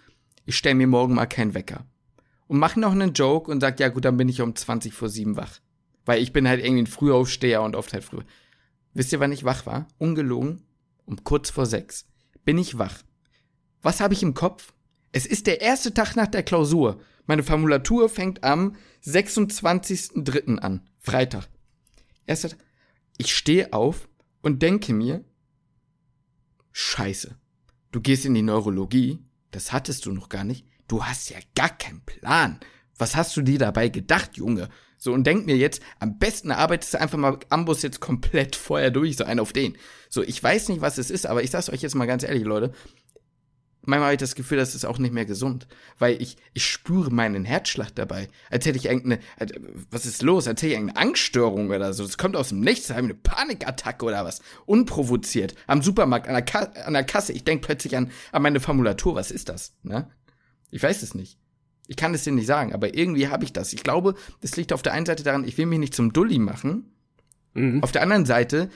[0.46, 1.86] ich stell mir morgen mal keinen Wecker.
[2.48, 5.10] Und mach noch einen Joke und sag, ja gut, dann bin ich um 20 vor
[5.10, 5.60] 7 wach.
[6.06, 8.22] Weil ich bin halt irgendwie ein Frühaufsteher und oft halt früh.
[8.94, 9.88] Wisst ihr, wann ich wach war?
[9.98, 10.64] Ungelogen.
[11.06, 12.06] Um kurz vor 6.
[12.46, 13.04] Bin ich wach.
[13.82, 14.74] Was habe ich im Kopf?
[15.12, 17.02] Es ist der erste Tag nach der Klausur.
[17.26, 20.58] Meine Formulatur fängt am 26.3.
[20.60, 20.88] an.
[21.00, 21.50] Freitag.
[22.26, 22.56] Erster
[23.18, 24.08] Ich stehe auf,
[24.42, 25.24] und denke mir,
[26.72, 27.38] scheiße,
[27.92, 29.20] du gehst in die Neurologie,
[29.52, 32.60] das hattest du noch gar nicht, du hast ja gar keinen Plan.
[32.98, 34.70] Was hast du dir dabei gedacht, Junge?
[34.98, 38.90] So, und denk mir jetzt, am besten arbeitest du einfach mal Ambus jetzt komplett vorher
[38.90, 39.78] durch, so einen auf den.
[40.10, 42.44] So, ich weiß nicht, was es ist, aber ich sag's euch jetzt mal ganz ehrlich,
[42.44, 42.74] Leute,
[43.88, 47.10] manchmal habe ich das Gefühl, das ist auch nicht mehr gesund, weil ich, ich spüre
[47.10, 49.20] meinen Herzschlag dabei, als hätte ich irgendeine,
[49.90, 52.90] was ist los, als hätte ich irgendeine Angststörung oder so, das kommt aus dem Nichts,
[52.90, 57.44] habe eine Panikattacke oder was, unprovoziert, am Supermarkt, an der, Ka an der Kasse, ich
[57.44, 60.10] denke plötzlich an, an meine Formulatur, was ist das, ne?
[60.70, 61.40] Ich weiß es nicht.
[61.88, 63.72] Ich kann es dir nicht sagen, aber irgendwie habe ich das.
[63.72, 66.38] Ich glaube, das liegt auf der einen Seite daran, ich will mich nicht zum Dulli
[66.38, 66.92] machen.
[67.54, 67.82] Mhm.
[67.82, 68.70] Auf der anderen Seite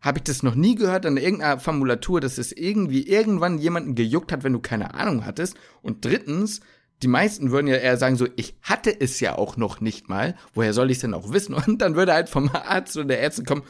[0.00, 4.30] habe ich das noch nie gehört an irgendeiner Formulatur, dass es irgendwie irgendwann jemanden gejuckt
[4.32, 5.56] hat, wenn du keine Ahnung hattest.
[5.82, 6.60] Und drittens,
[7.02, 10.36] die meisten würden ja eher sagen so, ich hatte es ja auch noch nicht mal.
[10.54, 11.54] Woher soll ich es denn auch wissen?
[11.54, 13.62] Und dann würde halt vom Arzt oder der Ärzte kommen,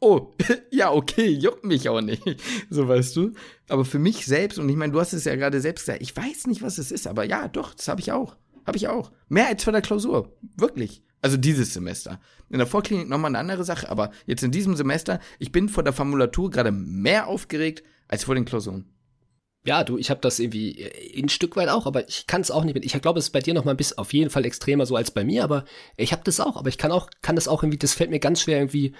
[0.00, 0.34] oh,
[0.70, 2.22] ja, okay, juckt mich auch nicht.
[2.70, 3.32] So weißt du.
[3.68, 6.16] Aber für mich selbst, und ich meine, du hast es ja gerade selbst gesagt, ich
[6.16, 8.36] weiß nicht, was es ist, aber ja, doch, das habe ich auch.
[8.66, 9.12] Habe ich auch.
[9.28, 10.36] Mehr als vor der Klausur.
[10.56, 11.02] Wirklich.
[11.26, 12.20] Also dieses Semester.
[12.50, 15.82] In der Vorklinik nochmal eine andere Sache, aber jetzt in diesem Semester, ich bin vor
[15.82, 18.84] der Formulatur gerade mehr aufgeregt als vor den Klausuren.
[19.64, 22.52] Ja, du, ich habe das irgendwie äh, ein Stück weit auch, aber ich kann es
[22.52, 22.84] auch nicht mit.
[22.84, 24.94] Ich glaube, es ist bei dir noch mal ein bisschen auf jeden Fall extremer so
[24.94, 25.64] als bei mir, aber
[25.96, 28.20] ich habe das auch, aber ich kann auch kann das auch irgendwie, das fällt mir
[28.20, 28.94] ganz schwer irgendwie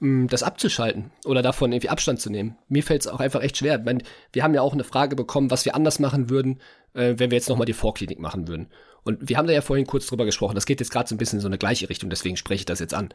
[0.00, 2.56] mm, das abzuschalten oder davon irgendwie Abstand zu nehmen.
[2.68, 3.78] Mir fällt es auch einfach echt schwer.
[3.80, 6.62] Meine, wir haben ja auch eine Frage bekommen, was wir anders machen würden,
[6.94, 8.70] äh, wenn wir jetzt noch mal die Vorklinik machen würden.
[9.06, 10.56] Und wir haben da ja vorhin kurz drüber gesprochen.
[10.56, 12.66] Das geht jetzt gerade so ein bisschen in so eine gleiche Richtung, deswegen spreche ich
[12.66, 13.14] das jetzt an.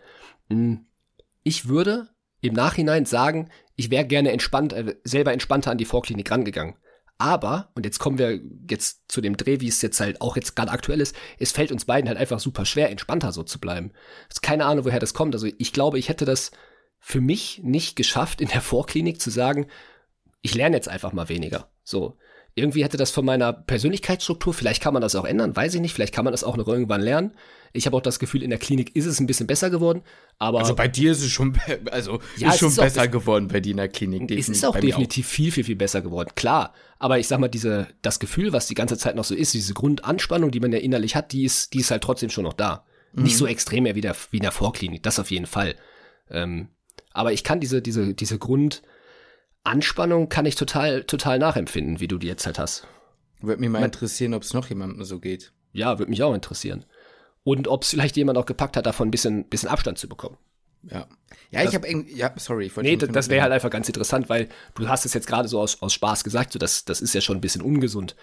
[0.50, 0.86] Hm,
[1.44, 2.08] ich würde
[2.40, 6.78] im Nachhinein sagen, ich wäre gerne entspannt, äh, selber entspannter an die Vorklinik rangegangen.
[7.18, 10.56] Aber, und jetzt kommen wir jetzt zu dem Dreh, wie es jetzt halt auch jetzt
[10.56, 13.92] gerade aktuell ist, es fällt uns beiden halt einfach super schwer, entspannter so zu bleiben.
[14.30, 15.36] ist keine Ahnung, woher das kommt.
[15.36, 16.52] Also ich glaube, ich hätte das
[17.00, 19.68] für mich nicht geschafft, in der Vorklinik zu sagen,
[20.42, 21.70] ich lerne jetzt einfach mal weniger.
[21.84, 22.18] So
[22.56, 25.94] irgendwie hätte das von meiner Persönlichkeitsstruktur, vielleicht kann man das auch ändern, weiß ich nicht,
[25.94, 27.32] vielleicht kann man das auch noch irgendwann lernen.
[27.74, 30.02] Ich habe auch das Gefühl, in der Klinik ist es ein bisschen besser geworden,
[30.38, 30.60] aber.
[30.60, 31.58] Also bei dir ist es schon,
[31.92, 34.30] also ja, ist schon ist besser auch, geworden bei dir in der Klinik.
[34.32, 35.32] Es ist auch definitiv auch.
[35.32, 36.74] viel, viel, viel besser geworden, klar.
[37.00, 39.74] Aber ich sag mal, diese, das Gefühl, was die ganze Zeit noch so ist, diese
[39.74, 42.86] Grundanspannung, die man ja innerlich hat, die ist, die ist halt trotzdem schon noch da.
[43.14, 43.24] Mhm.
[43.24, 45.76] Nicht so extrem mehr wie, der, wie in der Vorklinik, das auf jeden Fall.
[46.30, 46.68] Ähm,
[47.14, 48.82] aber ich kann diese, diese, diese Grund,
[49.64, 52.88] Anspannung kann ich total, total nachempfinden, wie du die jetzt halt hast.
[53.42, 55.52] Würde mich mal interessieren, ob es noch jemandem so geht.
[55.74, 56.86] Ja, würde mich auch interessieren.
[57.44, 60.38] Und ob es vielleicht jemand auch gepackt hat, davon ein bisschen, bisschen Abstand zu bekommen.
[60.84, 61.08] Ja.
[61.52, 62.66] Ja, ich habe irgendwie, ja, sorry.
[62.66, 65.60] Ich nee, das wäre halt einfach ganz interessant, weil du hast es jetzt gerade so
[65.60, 68.16] aus, aus Spaß gesagt, so das, das ist ja schon ein bisschen ungesund.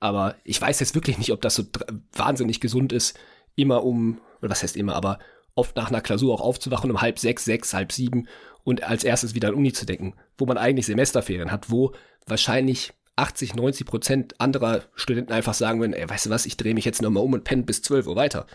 [0.00, 1.64] Aber ich weiß jetzt wirklich nicht, ob das so
[2.12, 3.18] wahnsinnig gesund ist,
[3.54, 5.18] immer um, oder was heißt immer, aber
[5.56, 8.28] oft nach einer Klausur auch aufzuwachen um halb sechs, sechs, halb sieben
[8.62, 11.92] und als erstes wieder an Uni zu denken, wo man eigentlich Semesterferien hat, wo
[12.26, 16.74] wahrscheinlich 80, 90 Prozent anderer Studenten einfach sagen würden, ey, weißt du was, ich drehe
[16.74, 18.46] mich jetzt nochmal um und penne bis 12 Uhr weiter.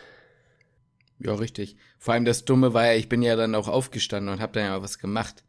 [1.19, 1.75] Ja, richtig.
[1.97, 4.65] Vor allem das Dumme war ja, ich bin ja dann auch aufgestanden und habe dann
[4.65, 5.43] ja was gemacht.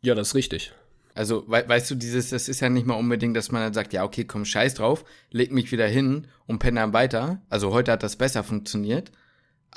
[0.00, 0.72] Ja, das ist richtig.
[1.14, 3.92] Also, we weißt du, dieses, das ist ja nicht mal unbedingt, dass man dann sagt,
[3.92, 7.42] ja, okay, komm, scheiß drauf, leg mich wieder hin und penne dann weiter.
[7.48, 9.10] Also heute hat das besser funktioniert.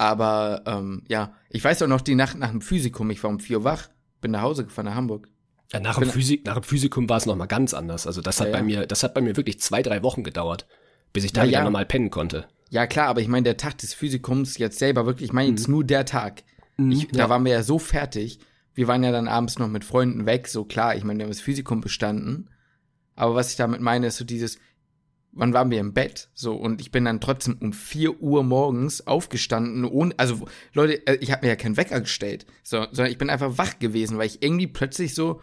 [0.02, 3.40] Aber ähm, ja, ich weiß auch noch die Nacht nach dem Physikum, ich war um
[3.40, 3.88] vier Uhr wach,
[4.20, 5.28] bin nach Hause gefahren nach Hamburg.
[5.72, 8.08] Ja, nach, dem, Physik, nach dem Physikum war es nochmal ganz anders.
[8.08, 8.64] Also das hat ja, bei ja.
[8.64, 10.66] mir, das hat bei mir wirklich zwei, drei Wochen gedauert,
[11.14, 11.64] bis ich da ja, wieder ja.
[11.66, 12.48] nochmal pennen konnte.
[12.72, 15.68] Ja, klar, aber ich meine, der Tag des Physikums jetzt selber wirklich, ich meine jetzt
[15.68, 15.76] mhm.
[15.76, 16.46] nur der Tag.
[16.78, 18.40] Mhm, ich, da waren wir ja so fertig.
[18.74, 21.32] Wir waren ja dann abends noch mit Freunden weg, so klar, ich meine, wir haben
[21.32, 22.50] das Physikum bestanden.
[23.16, 24.58] Aber was ich damit meine, ist so dieses,
[25.32, 26.30] wann waren wir im Bett?
[26.34, 31.15] So, und ich bin dann trotzdem um 4 Uhr morgens aufgestanden, ohne, also, Leute, äh,
[31.15, 34.28] ich habe mir ja keinen Wecker gestellt, so, sondern ich bin einfach wach gewesen, weil
[34.28, 35.41] ich irgendwie plötzlich so,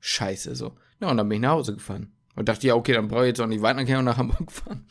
[0.00, 0.76] scheiße, so.
[1.00, 2.12] Ja, und dann bin ich nach Hause gefahren.
[2.34, 4.86] Und dachte, ja, okay, dann brauche ich jetzt auch nicht weiter, ich nach Hamburg fahren.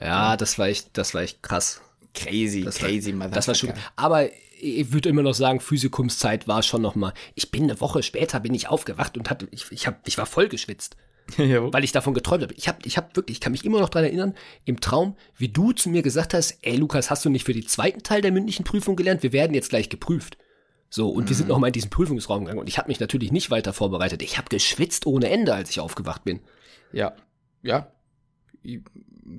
[0.00, 1.80] Ja, das war echt, das war echt krass.
[2.14, 6.62] Crazy, das crazy, war, Das war schon, aber ich würde immer noch sagen, Physikumszeit war
[6.62, 7.12] schon noch mal.
[7.34, 10.26] Ich bin eine Woche später bin ich aufgewacht und hatte, ich, ich, hab, ich war
[10.26, 10.96] voll geschwitzt.
[11.36, 12.54] weil ich davon geträumt habe.
[12.54, 15.48] Ich habe ich hab wirklich, ich kann mich immer noch dran erinnern, im Traum, wie
[15.48, 18.32] du zu mir gesagt hast, ey Lukas, hast du nicht für den zweiten Teil der
[18.32, 19.22] mündlichen Prüfung gelernt?
[19.22, 20.38] Wir werden jetzt gleich geprüft.
[20.90, 21.28] So, und mhm.
[21.28, 21.50] wir sind mhm.
[21.50, 24.22] noch mal in diesen Prüfungsraum gegangen und ich habe mich natürlich nicht weiter vorbereitet.
[24.22, 26.40] Ich habe geschwitzt ohne Ende, als ich aufgewacht bin.
[26.92, 27.14] Ja,
[27.62, 27.92] ja.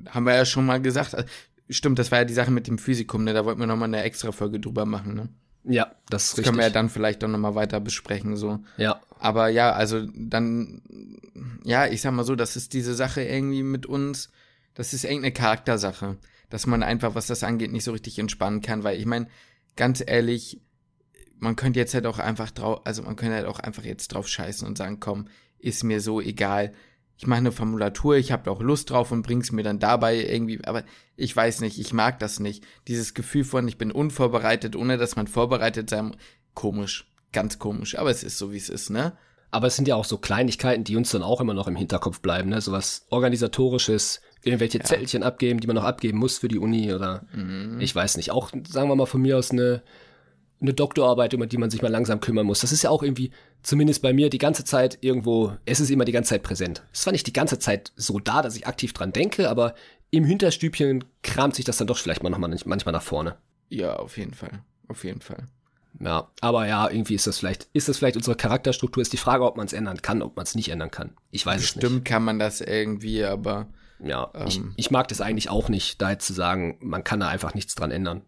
[0.10, 1.15] Haben wir ja schon mal gesagt.
[1.15, 1.25] Äh,
[1.69, 3.34] stimmt, das war ja die Sache mit dem Physikum, ne?
[3.34, 5.30] Da wollten wir noch mal eine extra Folge drüber machen, ne?
[5.63, 6.45] Ja, das ist das richtig.
[6.45, 8.60] können wir ja dann vielleicht auch noch mal weiter besprechen, so.
[8.78, 9.02] Ja.
[9.19, 10.82] Aber ja, also dann,
[11.63, 14.32] ja, ich sag mal so, das ist diese Sache irgendwie mit uns,
[14.74, 16.17] das ist irgendeine Charaktersache,
[16.50, 19.28] dass man einfach, was das angeht, nicht so richtig entspannen kann, weil ich meine,
[19.76, 20.62] ganz ehrlich,
[21.38, 24.28] man könnte jetzt halt auch einfach drauf, also man könnte halt auch einfach jetzt drauf
[24.28, 26.74] scheißen und sagen, komm, ist mir so egal.
[27.19, 30.60] Ich mache eine Formulatur, ich habe auch Lust drauf und bring's mir dann dabei irgendwie,
[30.63, 30.84] aber
[31.15, 32.65] ich weiß nicht, ich mag das nicht.
[32.88, 36.15] Dieses Gefühl von, ich bin unvorbereitet, ohne dass man vorbereitet sein,
[36.53, 39.13] komisch ganz komisch, aber es ist so, wie es ist, ne?
[39.51, 42.19] Aber es sind ja auch so Kleinigkeiten, die uns dann auch immer noch im Hinterkopf
[42.19, 42.62] bleiben, ne?
[42.62, 44.84] Sowas organisatorisches, irgendwelche ja.
[44.84, 47.79] Zettelchen abgeben, die man noch abgeben muss für die Uni oder mhm.
[47.79, 48.32] ich weiß nicht.
[48.32, 49.82] Auch, sagen wir mal von mir aus eine,
[50.62, 52.62] eine Doktorarbeit, über die man sich mal langsam kümmern muss.
[52.62, 53.32] Das ist ja auch irgendwie,
[53.63, 56.84] zumindest bei mir, die ganze Zeit irgendwo, es ist immer die ganze Zeit präsent.
[56.93, 59.76] Es war nicht die ganze Zeit so da, dass ich aktiv dran denke, aber
[60.12, 63.38] im Hinterstübchen kramt sich das dann doch vielleicht mal noch mal, manchmal nach vorne.
[63.69, 64.63] Ja, auf jeden Fall.
[64.88, 65.45] Auf jeden Fall.
[66.00, 69.43] Ja, aber ja, irgendwie ist das vielleicht, ist das vielleicht unsere Charakterstruktur, ist die Frage,
[69.43, 71.15] ob man es ändern kann, ob man es nicht ändern kann.
[71.32, 72.06] Ich weiß Bestimmt es nicht.
[72.06, 73.67] kann man das irgendwie, aber.
[74.02, 77.19] Ja, ähm, ich, ich mag das eigentlich auch nicht, da jetzt zu sagen, man kann
[77.19, 78.22] da einfach nichts dran ändern.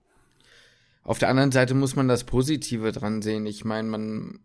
[1.04, 3.46] Auf der anderen Seite muss man das Positive dran sehen.
[3.46, 4.40] Ich meine, man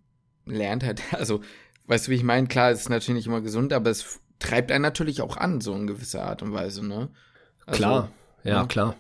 [0.46, 1.42] lernt halt, also,
[1.86, 2.46] weißt du, wie ich meine?
[2.46, 5.74] Klar, es ist natürlich nicht immer gesund, aber es treibt einen natürlich auch an, so
[5.74, 7.10] in gewisser Art und Weise, ne?
[7.66, 8.12] Also, klar,
[8.44, 8.96] ja, ja, klar.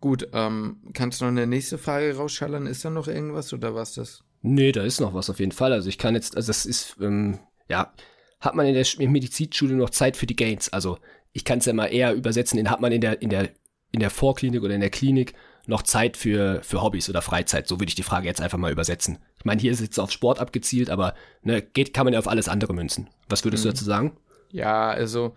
[0.00, 2.66] Gut, ähm, kannst du noch eine nächste Frage rausschallern?
[2.66, 4.22] Ist da noch irgendwas oder was das?
[4.42, 5.72] Nee, da ist noch was auf jeden Fall.
[5.72, 7.38] Also ich kann jetzt, also das ist, ähm,
[7.68, 7.92] ja,
[8.40, 10.72] hat man in der Medizinschule noch Zeit für die Gains?
[10.72, 10.98] Also
[11.32, 13.50] ich kann es ja mal eher übersetzen, in hat man in der, in der,
[13.90, 15.34] in der Vorklinik oder in der Klinik
[15.66, 17.68] noch Zeit für, für Hobbys oder Freizeit?
[17.68, 19.18] So würde ich die Frage jetzt einfach mal übersetzen.
[19.38, 22.28] Ich meine, hier ist jetzt auf Sport abgezielt, aber ne, geht, kann man ja auf
[22.28, 23.08] alles andere münzen.
[23.28, 23.68] Was würdest mhm.
[23.68, 24.16] du dazu sagen?
[24.50, 25.34] Ja, also,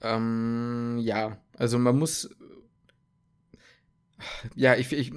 [0.00, 2.28] ähm, ja, also man muss
[4.54, 5.12] ja, ich, ich,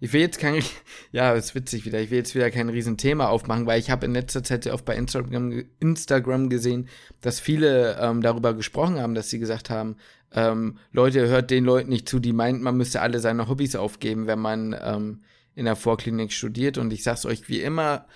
[0.00, 0.62] ich will jetzt kein,
[1.12, 4.12] ja, ist witzig wieder, ich will jetzt wieder kein Riesenthema aufmachen, weil ich habe in
[4.12, 6.88] letzter Zeit auch bei Instagram, Instagram gesehen,
[7.20, 9.96] dass viele ähm, darüber gesprochen haben, dass sie gesagt haben,
[10.32, 14.26] ähm, Leute, hört den Leuten nicht zu, die meint, man müsste alle seine Hobbys aufgeben,
[14.26, 15.22] wenn man ähm,
[15.54, 16.78] in der Vorklinik studiert.
[16.78, 18.06] Und ich sag's euch wie immer,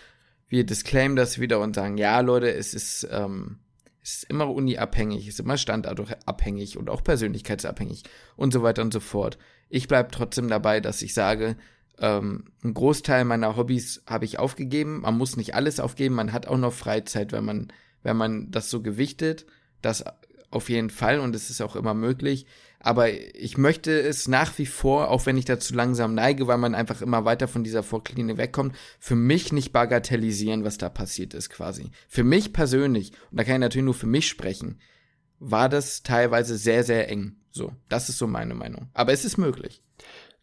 [0.49, 3.61] wir disclaimen das wieder und sagen, ja, Leute, es ist, ähm,
[4.03, 8.03] es ist immer uniabhängig, es ist immer standardabhängig und auch persönlichkeitsabhängig
[8.37, 9.39] und so weiter und so fort.
[9.71, 11.57] Ich bleibe trotzdem dabei, dass ich sage,
[11.99, 15.01] ähm, ein Großteil meiner Hobbys habe ich aufgegeben.
[15.01, 18.69] Man muss nicht alles aufgeben, man hat auch noch Freizeit, wenn man, wenn man das
[18.69, 19.47] so gewichtet.
[19.81, 20.05] Das
[20.51, 22.47] auf jeden Fall und es ist auch immer möglich.
[22.81, 26.75] Aber ich möchte es nach wie vor, auch wenn ich dazu langsam neige, weil man
[26.75, 31.51] einfach immer weiter von dieser Vorklinik wegkommt, für mich nicht bagatellisieren, was da passiert ist
[31.51, 31.91] quasi.
[32.09, 34.81] Für mich persönlich, und da kann ich natürlich nur für mich sprechen,
[35.39, 37.37] war das teilweise sehr, sehr eng.
[37.51, 38.89] So, das ist so meine Meinung.
[38.95, 39.83] Aber es ist möglich.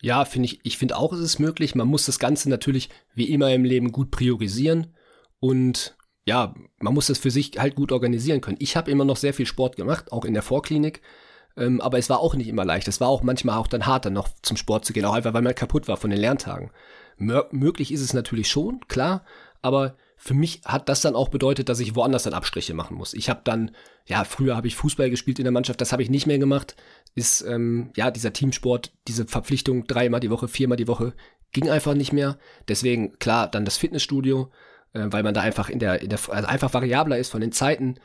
[0.01, 1.73] Ja, finde ich, ich finde auch, es ist möglich.
[1.73, 4.95] Man muss das Ganze natürlich wie immer im Leben gut priorisieren
[5.39, 8.57] und ja, man muss das für sich halt gut organisieren können.
[8.59, 11.01] Ich habe immer noch sehr viel Sport gemacht, auch in der Vorklinik.
[11.55, 12.87] Ähm, aber es war auch nicht immer leicht.
[12.87, 15.33] Es war auch manchmal auch dann hart, dann noch zum Sport zu gehen, auch einfach,
[15.33, 16.71] weil man kaputt war von den Lerntagen.
[17.17, 19.25] Mör möglich ist es natürlich schon, klar,
[19.61, 23.13] aber für mich hat das dann auch bedeutet, dass ich woanders dann Abstriche machen muss.
[23.13, 23.71] Ich habe dann,
[24.05, 26.75] ja, früher habe ich Fußball gespielt in der Mannschaft, das habe ich nicht mehr gemacht.
[27.13, 31.13] Ist, ähm, ja, dieser Teamsport, diese Verpflichtung dreimal die Woche, viermal die Woche,
[31.51, 32.37] ging einfach nicht mehr.
[32.67, 34.51] Deswegen, klar, dann das Fitnessstudio,
[34.93, 37.51] äh, weil man da einfach in der, in der, also einfach variabler ist von den
[37.51, 37.95] Zeiten.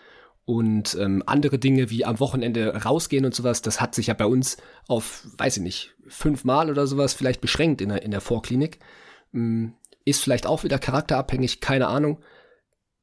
[0.44, 4.26] Und ähm, andere Dinge wie am Wochenende rausgehen und sowas, das hat sich ja bei
[4.26, 8.80] uns auf, weiß ich nicht, fünfmal oder sowas vielleicht beschränkt in der, in der Vorklinik.
[9.32, 12.20] Ähm, ist vielleicht auch wieder charakterabhängig, keine Ahnung.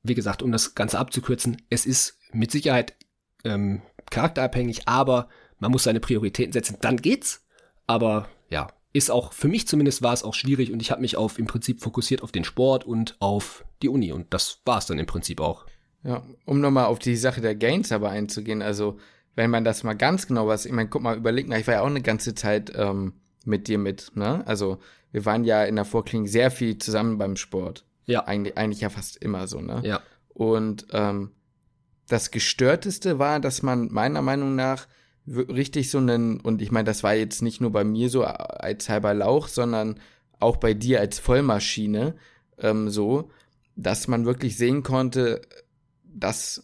[0.04, 2.96] Wie gesagt, um das Ganze abzukürzen, es ist mit Sicherheit
[3.44, 6.78] ähm, charakterabhängig, aber man muss seine Prioritäten setzen.
[6.82, 7.46] Dann geht's.
[7.86, 11.16] Aber ja, ist auch, für mich zumindest war es auch schwierig und ich habe mich
[11.16, 14.88] auf im Prinzip fokussiert auf den Sport und auf die Uni und das war es
[14.88, 15.66] dann im Prinzip auch.
[16.04, 18.98] Ja, um nochmal auf die Sache der Gains aber einzugehen, also
[19.36, 21.76] wenn man das mal ganz genau was, ich meine, guck mal, überleg mal, ich war
[21.76, 23.14] ja auch eine ganze Zeit ähm,
[23.46, 24.46] mit dir mit, ne?
[24.48, 24.80] Also
[25.12, 27.86] wir waren ja in der Vorklinik sehr viel zusammen beim Sport.
[28.06, 28.26] Ja.
[28.26, 29.82] Eigentlich, eigentlich ja fast immer so, ne?
[29.84, 30.02] Ja.
[30.30, 31.32] Und ähm,
[32.08, 34.88] das Gestörteste war, dass man meiner Meinung nach
[35.28, 38.90] richtig so einen, und ich meine, das war jetzt nicht nur bei mir so als
[38.90, 40.00] halber Lauch, sondern
[40.40, 42.16] auch bei dir als Vollmaschine
[42.58, 43.30] ähm, so,
[43.76, 45.42] dass man wirklich sehen konnte,
[46.04, 46.64] dass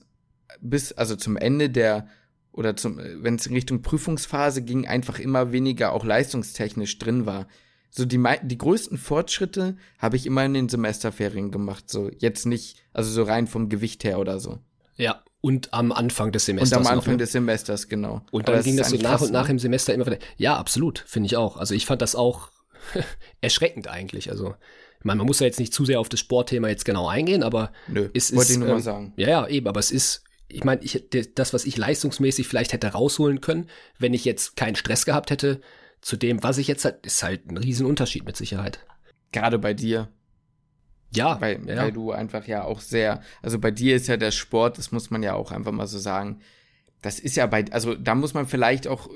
[0.62, 2.08] bis, also zum Ende der,
[2.56, 7.48] oder zum, wenn es in Richtung Prüfungsphase ging, einfach immer weniger auch leistungstechnisch drin war.
[7.92, 12.78] So die, die größten Fortschritte habe ich immer in den Semesterferien gemacht, so jetzt nicht,
[12.94, 14.60] also so rein vom Gewicht her oder so.
[14.98, 16.80] Ja, und am Anfang des Semesters.
[16.80, 17.24] Und am Anfang noch, ne?
[17.24, 18.22] des Semesters, genau.
[18.32, 19.52] Und dann ging das so nach und nach ne?
[19.52, 20.26] im Semester immer weiter.
[20.38, 21.58] Ja, absolut, finde ich auch.
[21.58, 22.50] Also ich fand das auch
[23.42, 24.32] erschreckend eigentlich.
[24.32, 24.56] Also
[25.00, 27.44] ich meine, man muss ja jetzt nicht zu sehr auf das Sportthema jetzt genau eingehen,
[27.44, 29.14] aber Nö, es wollte ist, ich nur ähm, mal sagen.
[29.18, 31.04] Ja, ja, eben, aber es ist, ich meine, ich,
[31.36, 35.62] das, was ich leistungsmäßig vielleicht hätte rausholen können, wenn ich jetzt keinen Stress gehabt hätte,
[36.02, 38.86] zu dem, was ich jetzt halt, ist halt ein Riesenunterschied mit Sicherheit.
[39.32, 40.10] Gerade bei dir.
[41.12, 41.78] Ja, weil, ja.
[41.78, 45.10] weil du einfach ja auch sehr, also bei dir ist ja der Sport, das muss
[45.10, 46.42] man ja auch einfach mal so sagen,
[47.06, 49.10] das ist ja bei, also da muss man vielleicht auch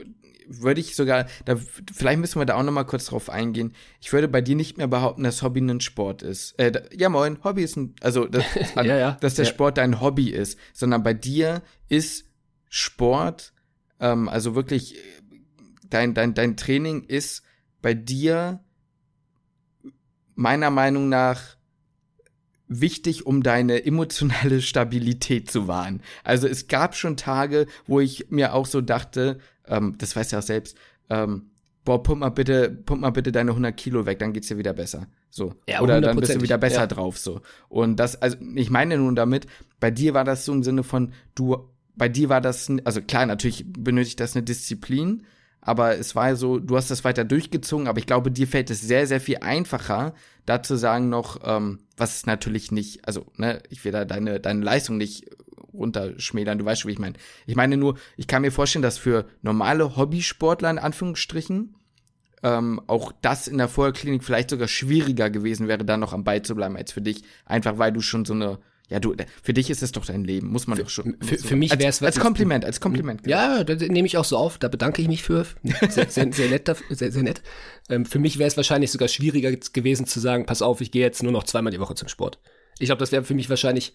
[0.52, 1.56] würde ich sogar, da,
[1.93, 3.73] vielleicht müssen wir da auch noch mal kurz drauf eingehen.
[4.02, 6.58] Ich würde bei dir nicht mehr behaupten, dass Hobby ein Sport ist.
[6.58, 8.43] Äh, da, ja, moin, Hobby ist ein, also, das,
[8.75, 9.52] ja, ja, dass der ja.
[9.52, 12.25] Sport dein Hobby ist, sondern bei dir ist
[12.67, 13.54] Sport,
[13.99, 14.95] ähm, also wirklich,
[15.88, 17.43] dein, dein, dein Training ist
[17.84, 18.60] bei dir
[20.34, 21.59] meiner Meinung nach
[22.69, 26.01] wichtig, um deine emotionale Stabilität zu wahren.
[26.23, 30.36] Also es gab schon Tage, wo ich mir auch so dachte, ähm, das weißt du
[30.36, 30.77] ja auch selbst,
[31.10, 31.49] ähm,
[31.84, 34.73] boah, pump mal bitte, pump mal bitte deine 100 Kilo weg, dann geht's dir wieder
[34.73, 35.08] besser.
[35.32, 35.55] So.
[35.67, 36.88] Ja, Oder dann bist du wieder besser ja.
[36.88, 37.41] drauf, so.
[37.67, 39.47] Und das, also, ich meine nun damit,
[39.79, 43.25] bei dir war das so im Sinne von, du, bei dir war das, also klar,
[43.25, 45.23] natürlich benötigt das eine Disziplin,
[45.62, 48.82] aber es war so, du hast das weiter durchgezogen, aber ich glaube, dir fällt es
[48.82, 50.13] sehr, sehr viel einfacher,
[50.45, 54.63] da zu sagen noch, ähm, was natürlich nicht, also, ne, ich will da deine, deine
[54.63, 55.26] Leistung nicht
[55.74, 57.15] runterschmälern, du weißt schon, wie ich meine.
[57.45, 61.76] Ich meine nur, ich kann mir vorstellen, dass für normale Hobbysportler in Anführungsstrichen
[62.41, 66.41] ähm, auch das in der Vorklinik vielleicht sogar schwieriger gewesen wäre, da noch am Ball
[66.41, 69.69] zu bleiben als für dich, einfach weil du schon so eine ja, du, für dich
[69.69, 71.15] ist es doch dein Leben, muss man für, doch schon.
[71.21, 73.25] Für, für mich wäre es als, als Kompliment, als Kompliment.
[73.28, 74.58] Ja, das nehme ich auch so auf.
[74.58, 75.45] Da bedanke ich mich für.
[75.89, 76.75] Sehr, sehr, sehr nett.
[76.89, 77.41] Sehr, sehr nett.
[77.89, 81.04] Ähm, für mich wäre es wahrscheinlich sogar schwieriger gewesen zu sagen, pass auf, ich gehe
[81.04, 82.39] jetzt nur noch zweimal die Woche zum Sport.
[82.80, 83.93] Ich glaube, das wäre für mich wahrscheinlich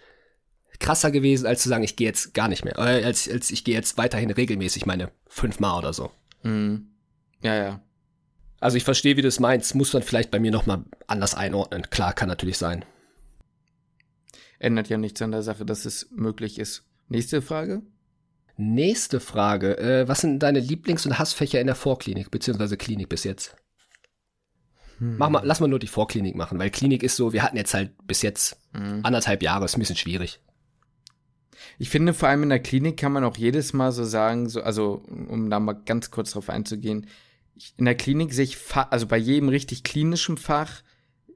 [0.78, 2.78] krasser gewesen, als zu sagen, ich gehe jetzt gar nicht mehr.
[2.78, 6.12] Äh, als, als ich gehe jetzt weiterhin regelmäßig, meine fünfmal oder so.
[6.44, 6.88] Mhm.
[7.42, 7.80] Ja, ja.
[8.60, 9.74] Also ich verstehe, wie du es meinst.
[9.74, 11.82] Muss man vielleicht bei mir nochmal anders einordnen.
[11.90, 12.84] Klar, kann natürlich sein
[14.64, 16.84] ändert ja nichts an der Sache, dass es möglich ist.
[17.08, 17.82] Nächste Frage.
[18.56, 19.78] Nächste Frage.
[19.78, 23.56] Äh, was sind deine Lieblings- und Hassfächer in der Vorklinik, beziehungsweise Klinik bis jetzt?
[24.98, 25.16] Hm.
[25.18, 27.74] Mach mal, lass mal nur die Vorklinik machen, weil Klinik ist so, wir hatten jetzt
[27.74, 29.00] halt bis jetzt hm.
[29.02, 30.40] anderthalb Jahre, ist ein bisschen schwierig.
[31.78, 34.62] Ich finde, vor allem in der Klinik kann man auch jedes Mal so sagen, so,
[34.62, 37.06] also um da mal ganz kurz drauf einzugehen,
[37.76, 40.82] in der Klinik sehe ich, also bei jedem richtig klinischen Fach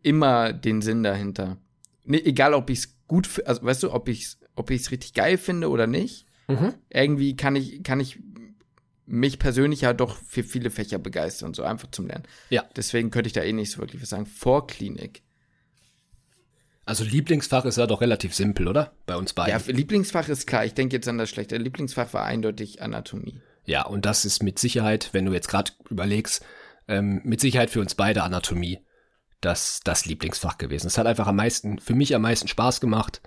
[0.03, 1.59] immer den Sinn dahinter.
[2.05, 5.15] Nee, egal, ob ich es gut, also weißt du, ob ich es ob ich's richtig
[5.15, 6.27] geil finde oder nicht.
[6.49, 6.75] Mhm.
[6.91, 8.19] Irgendwie kann ich, kann ich
[9.07, 12.25] mich persönlich ja doch für viele Fächer begeistern, so einfach zum Lernen.
[12.51, 12.65] Ja.
[12.77, 14.27] Deswegen könnte ich da eh nicht so wirklich was sagen.
[14.27, 15.23] Vorklinik.
[16.85, 18.93] Also Lieblingsfach ist ja doch relativ simpel, oder?
[19.07, 19.59] Bei uns beiden.
[19.59, 20.65] Ja, Lieblingsfach ist klar.
[20.65, 21.57] Ich denke jetzt an das schlechte.
[21.57, 23.41] Lieblingsfach war eindeutig Anatomie.
[23.65, 26.43] Ja, und das ist mit Sicherheit, wenn du jetzt gerade überlegst,
[26.89, 28.79] ähm, mit Sicherheit für uns beide Anatomie
[29.41, 30.87] das, das Lieblingsfach gewesen.
[30.87, 33.21] Es hat einfach am meisten, für mich am meisten Spaß gemacht.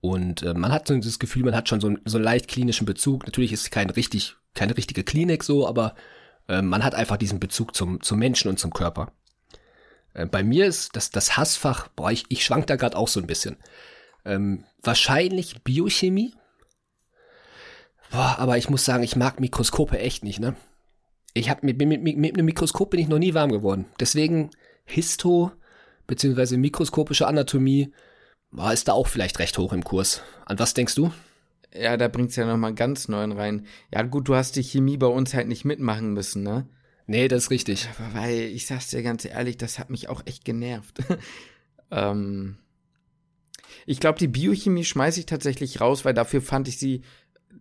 [0.00, 2.84] Und äh, man hat so das Gefühl, man hat schon so, so einen leicht klinischen
[2.84, 3.24] Bezug.
[3.24, 5.94] Natürlich ist es kein richtig, keine richtige Klinik so, aber
[6.48, 9.12] äh, man hat einfach diesen Bezug zum, zum Menschen und zum Körper.
[10.12, 13.20] Äh, bei mir ist das, das Hassfach, boah, ich, ich schwank da gerade auch so
[13.20, 13.56] ein bisschen.
[14.26, 16.34] Ähm, wahrscheinlich Biochemie.
[18.10, 20.54] Boah, aber ich muss sagen, ich mag Mikroskope echt nicht, ne?
[21.32, 23.86] Ich hab, mit, mit, mit, mit einem Mikroskop bin ich noch nie warm geworden.
[23.98, 24.50] Deswegen
[24.84, 25.52] Histo,
[26.06, 27.92] beziehungsweise mikroskopische Anatomie,
[28.50, 30.22] war ist da auch vielleicht recht hoch im Kurs.
[30.46, 31.12] An was denkst du?
[31.74, 33.66] Ja, da bringt's ja nochmal ganz neuen rein.
[33.92, 36.68] Ja, gut, du hast die Chemie bei uns halt nicht mitmachen müssen, ne?
[37.06, 37.88] Nee, das ist richtig.
[37.98, 40.98] Aber weil, ich sag's dir ganz ehrlich, das hat mich auch echt genervt.
[41.90, 42.58] ähm,
[43.86, 47.02] ich glaube, die Biochemie schmeiße ich tatsächlich raus, weil dafür fand ich sie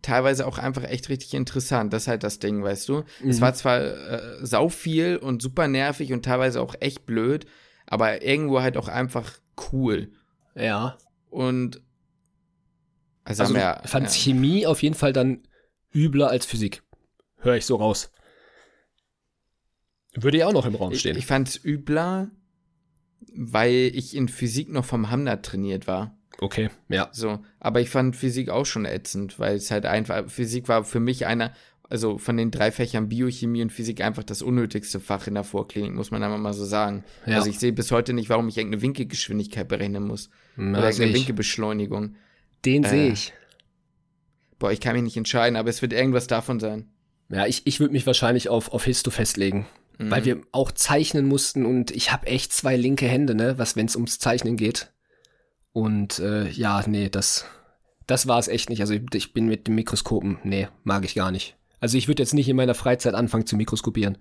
[0.02, 1.94] teilweise auch einfach echt richtig interessant.
[1.94, 3.04] Das ist halt das Ding, weißt du?
[3.22, 3.30] Mhm.
[3.30, 7.46] Es war zwar äh, sau viel und super nervig und teilweise auch echt blöd,
[7.86, 9.39] aber irgendwo halt auch einfach
[9.72, 10.12] cool.
[10.56, 10.98] Ja.
[11.30, 11.82] Und
[13.24, 14.12] also, also wir, fand ja.
[14.12, 15.44] Chemie auf jeden Fall dann
[15.94, 16.84] übler als Physik.
[17.38, 18.12] Höre ich so raus.
[20.14, 21.14] Würde ja auch noch im Raum stehen.
[21.14, 22.30] Ich, ich fand es übler,
[23.36, 26.18] weil ich in Physik noch vom Hamner trainiert war.
[26.40, 27.10] Okay, ja.
[27.12, 31.00] So, aber ich fand Physik auch schon ätzend, weil es halt einfach, Physik war für
[31.00, 31.54] mich einer,
[31.90, 35.94] also von den drei Fächern Biochemie und Physik einfach das unnötigste Fach in der Vorklinik,
[35.94, 37.04] muss man einfach mal so sagen.
[37.26, 37.38] Ja.
[37.38, 40.30] Also ich sehe bis heute nicht, warum ich irgendeine Winkelgeschwindigkeit berechnen muss.
[40.56, 42.16] Na, oder irgendeine Winkelbeschleunigung.
[42.66, 43.34] Den äh, sehe ich.
[44.60, 46.90] Boah, ich kann mich nicht entscheiden, aber es wird irgendwas davon sein.
[47.30, 49.66] Ja, ich, ich würde mich wahrscheinlich auf, auf Histo festlegen.
[50.00, 50.12] Mhm.
[50.12, 53.86] Weil wir auch zeichnen mussten und ich habe echt zwei linke Hände, ne, was, wenn
[53.86, 54.92] es ums Zeichnen geht.
[55.74, 57.45] Und äh, ja, nee, das,
[58.07, 58.82] das war es echt nicht.
[58.82, 61.57] Also ich, ich bin mit den Mikroskopen, nee, mag ich gar nicht.
[61.80, 64.17] Also ich würde jetzt nicht in meiner Freizeit anfangen zu mikroskopieren.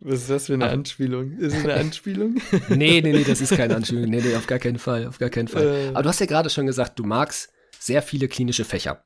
[0.00, 1.38] Was ist das für eine Aber, Anspielung?
[1.38, 2.34] Ist es eine Anspielung?
[2.68, 4.10] nee, nee, nee, das ist keine Anspielung.
[4.10, 5.66] Nee, nee, auf gar keinen Fall, auf gar keinen Fall.
[5.66, 5.88] Äh.
[5.90, 9.04] Aber du hast ja gerade schon gesagt, du magst sehr viele klinische Fächer.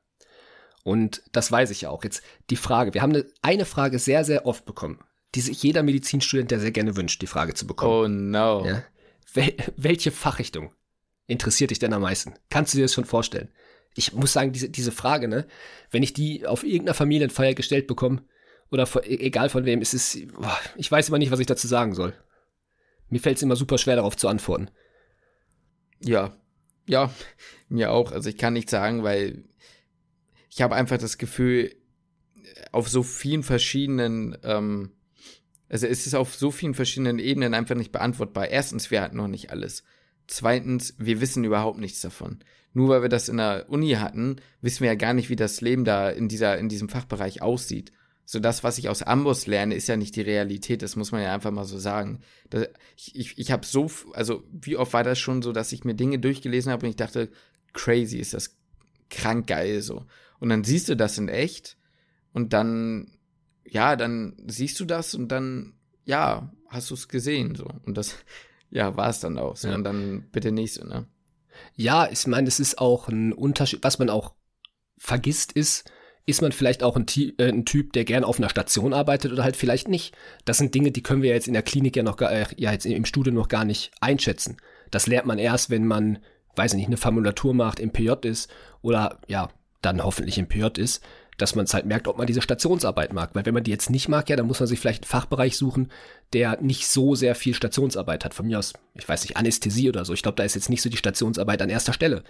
[0.83, 2.03] Und das weiß ich ja auch.
[2.03, 4.99] Jetzt die Frage, wir haben eine, eine Frage sehr, sehr oft bekommen,
[5.33, 7.91] die sich jeder Medizinstudent, der sehr gerne wünscht, die Frage zu bekommen.
[7.91, 8.65] Oh no.
[8.65, 8.83] Ja?
[9.35, 10.73] Wel welche Fachrichtung
[11.27, 12.33] interessiert dich denn am meisten?
[12.49, 13.51] Kannst du dir das schon vorstellen?
[13.95, 15.47] Ich muss sagen, diese, diese Frage, ne,
[15.91, 18.23] wenn ich die auf irgendeiner Familienfeier gestellt bekomme,
[18.71, 21.47] oder von, e-, egal von wem, ist es, boah, ich weiß immer nicht, was ich
[21.47, 22.13] dazu sagen soll.
[23.09, 24.69] Mir fällt es immer super schwer, darauf zu antworten.
[25.99, 26.35] Ja,
[26.87, 27.13] ja,
[27.69, 28.11] mir auch.
[28.11, 29.45] Also ich kann nicht sagen, weil
[30.49, 31.75] ich habe einfach das Gefühl,
[32.71, 34.91] auf so vielen verschiedenen ähm,
[35.69, 38.49] also es ist auf so vielen verschiedenen Ebenen einfach nicht beantwortbar.
[38.49, 39.83] Erstens, wir hatten noch nicht alles.
[40.27, 42.39] Zweitens, wir wissen überhaupt nichts davon.
[42.73, 45.61] Nur weil wir das in der Uni hatten, wissen wir ja gar nicht, wie das
[45.61, 47.91] Leben da in dieser, in diesem Fachbereich aussieht.
[48.25, 50.81] So das, was ich aus Amboss lerne, ist ja nicht die Realität.
[50.81, 52.19] Das muss man ja einfach mal so sagen.
[52.49, 55.83] Das, ich ich, ich habe so, also wie oft war das schon so, dass ich
[55.83, 57.29] mir Dinge durchgelesen habe und ich dachte,
[57.73, 58.57] crazy, ist das
[59.09, 60.05] krank geil so.
[60.39, 61.77] Und dann siehst du das in echt
[62.33, 63.11] und dann
[63.67, 65.73] ja, dann siehst du das und dann,
[66.05, 67.67] ja, hast du es gesehen, so.
[67.85, 68.15] Und das,
[68.69, 69.55] ja, war es dann auch.
[69.55, 69.67] So.
[69.67, 69.75] Ja.
[69.75, 71.07] Und dann bitte nächste, ne?
[71.75, 74.33] Ja, ich meine, es ist auch ein Unterschied, was man auch
[74.97, 75.89] vergisst ist,
[76.25, 77.05] ist man vielleicht auch ein,
[77.37, 80.15] äh, ein, Typ, der gern auf einer Station arbeitet oder halt vielleicht nicht.
[80.43, 82.71] Das sind Dinge, die können wir jetzt in der Klinik ja noch gar, äh, ja
[82.71, 84.57] jetzt im Studium noch gar nicht einschätzen.
[84.91, 86.19] Das lernt man erst, wenn man,
[86.55, 88.49] weiß nicht, eine Formulatur macht, im PJ ist
[88.81, 89.49] oder ja,
[89.81, 91.03] dann hoffentlich im PJ ist
[91.37, 93.31] dass man es halt merkt, ob man diese Stationsarbeit mag.
[93.33, 95.57] Weil wenn man die jetzt nicht mag, ja, dann muss man sich vielleicht einen Fachbereich
[95.57, 95.91] suchen,
[96.33, 98.33] der nicht so sehr viel Stationsarbeit hat.
[98.33, 100.13] Von mir aus, ich weiß nicht, Anästhesie oder so.
[100.13, 102.23] Ich glaube, da ist jetzt nicht so die Stationsarbeit an erster Stelle.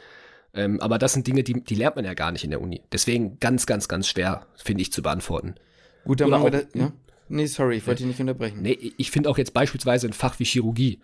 [0.54, 2.82] Ähm, aber das sind Dinge, die, die lernt man ja gar nicht in der Uni.
[2.92, 5.56] Deswegen ganz, ganz, ganz schwer, finde ich, zu beantworten.
[6.06, 6.92] Gut, dann machen wir das, ja?
[7.28, 8.62] Nee, sorry, ich wollte dich nicht unterbrechen.
[8.62, 11.02] Nee, ich finde auch jetzt beispielsweise ein Fach wie Chirurgie.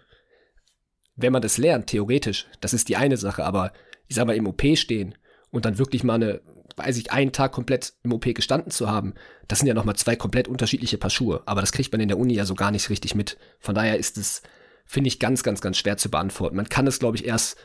[1.15, 3.73] Wenn man das lernt, theoretisch, das ist die eine Sache, aber
[4.07, 5.15] ich sag mal, im OP stehen
[5.51, 6.41] und dann wirklich mal eine
[6.77, 9.13] weiß ich, einen Tag komplett im OP gestanden zu haben,
[9.47, 11.41] das sind ja nochmal zwei komplett unterschiedliche Paar Schuhe.
[11.45, 13.37] Aber das kriegt man in der Uni ja so gar nicht richtig mit.
[13.59, 14.41] Von daher ist es,
[14.85, 16.55] finde ich, ganz, ganz, ganz schwer zu beantworten.
[16.55, 17.57] Man kann es, glaube ich, erst,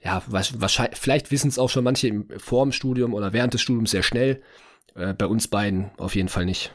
[0.00, 3.62] ja, wahrscheinlich, vielleicht wissen es auch schon manche im, vor dem Studium oder während des
[3.62, 4.42] Studiums sehr schnell.
[4.94, 6.72] Äh, bei uns beiden auf jeden Fall nicht.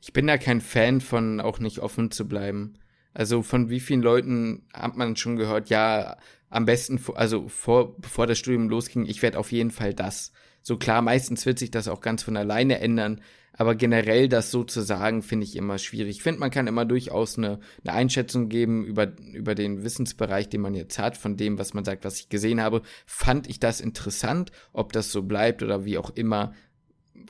[0.00, 2.74] Ich bin da kein Fan von, auch nicht offen zu bleiben.
[3.12, 6.16] Also von wie vielen Leuten hat man schon gehört, ja,
[6.50, 10.32] am besten, also vor, bevor das Studium losging, ich werde auf jeden Fall das.
[10.62, 13.22] So klar, meistens wird sich das auch ganz von alleine ändern,
[13.52, 16.16] aber generell das so zu sagen, finde ich immer schwierig.
[16.16, 20.60] Ich finde, man kann immer durchaus eine, eine Einschätzung geben über, über den Wissensbereich, den
[20.60, 22.82] man jetzt hat, von dem, was man sagt, was ich gesehen habe.
[23.06, 26.54] Fand ich das interessant, ob das so bleibt oder wie auch immer,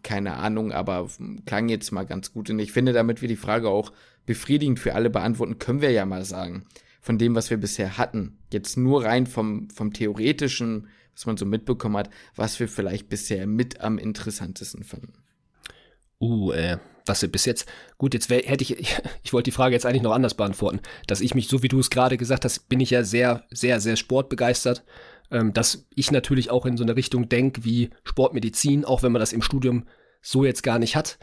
[0.02, 1.08] keine Ahnung, aber
[1.46, 2.48] klang jetzt mal ganz gut.
[2.48, 3.92] Und ich finde, damit wir die Frage auch
[4.24, 6.64] befriedigend für alle beantworten, können wir ja mal sagen,
[7.00, 11.46] von dem, was wir bisher hatten, jetzt nur rein vom, vom theoretischen, was man so
[11.46, 15.12] mitbekommen hat, was wir vielleicht bisher mit am interessantesten fanden.
[16.20, 18.78] Uh, äh, was wir bis jetzt, gut, jetzt wär, hätte ich,
[19.22, 21.80] ich, wollte die Frage jetzt eigentlich noch anders beantworten, dass ich mich, so wie du
[21.80, 24.84] es gerade gesagt hast, bin ich ja sehr, sehr, sehr sportbegeistert,
[25.30, 29.20] ähm, dass ich natürlich auch in so eine Richtung denke wie Sportmedizin, auch wenn man
[29.20, 29.86] das im Studium
[30.20, 31.18] so jetzt gar nicht hat.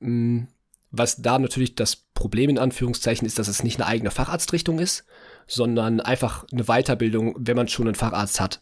[0.00, 0.48] Ähm,
[0.90, 5.04] was da natürlich das Problem in Anführungszeichen ist, dass es nicht eine eigene Facharztrichtung ist,
[5.46, 8.60] sondern einfach eine Weiterbildung, wenn man schon einen Facharzt hat.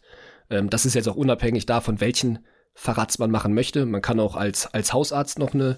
[0.49, 2.39] Ähm, das ist jetzt auch unabhängig davon, welchen
[2.73, 3.85] Facharzt man machen möchte.
[3.85, 5.77] Man kann auch als, als Hausarzt noch eine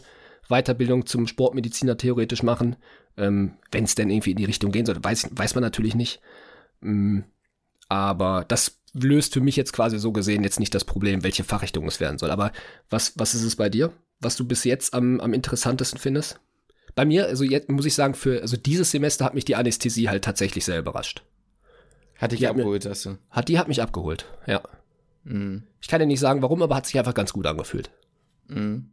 [0.49, 2.76] Weiterbildung zum Sportmediziner theoretisch machen.
[3.18, 6.22] Ähm, Wenn es denn irgendwie in die Richtung gehen sollte, weiß, weiß man natürlich nicht.
[6.84, 7.24] Ähm,
[7.88, 11.88] aber das löst für mich jetzt quasi so gesehen jetzt nicht das Problem, welche Fachrichtung
[11.88, 12.32] es werden soll.
[12.32, 12.52] Aber
[12.89, 13.91] was, was ist es bei dir,
[14.22, 16.39] was du bis jetzt am, am interessantesten findest?
[16.95, 20.09] Bei mir, also jetzt muss ich sagen, für also dieses Semester hat mich die Anästhesie
[20.09, 21.24] halt tatsächlich sehr überrascht.
[22.17, 23.17] Hat dich abgeholt, hast du?
[23.30, 24.61] Hat die hat mich abgeholt, ja.
[25.24, 25.63] Mhm.
[25.82, 27.89] Ich kann ja nicht sagen, warum, aber hat sich einfach ganz gut angefühlt.
[28.47, 28.91] Mhm.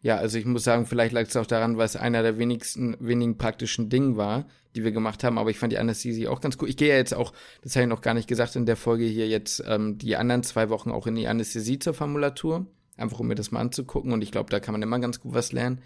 [0.00, 2.96] Ja, also ich muss sagen, vielleicht lag es auch daran, weil es einer der wenigsten,
[3.00, 6.58] wenigen praktischen Dinge war, die wir gemacht haben, aber ich fand die Anästhesie auch ganz
[6.60, 6.68] cool.
[6.68, 9.04] Ich gehe ja jetzt auch, das habe ich noch gar nicht gesagt in der Folge
[9.04, 12.66] hier jetzt, ähm, die anderen zwei Wochen auch in die Anästhesie zur Formulatur,
[12.96, 15.34] einfach um mir das mal anzugucken und ich glaube, da kann man immer ganz gut
[15.34, 15.82] was lernen.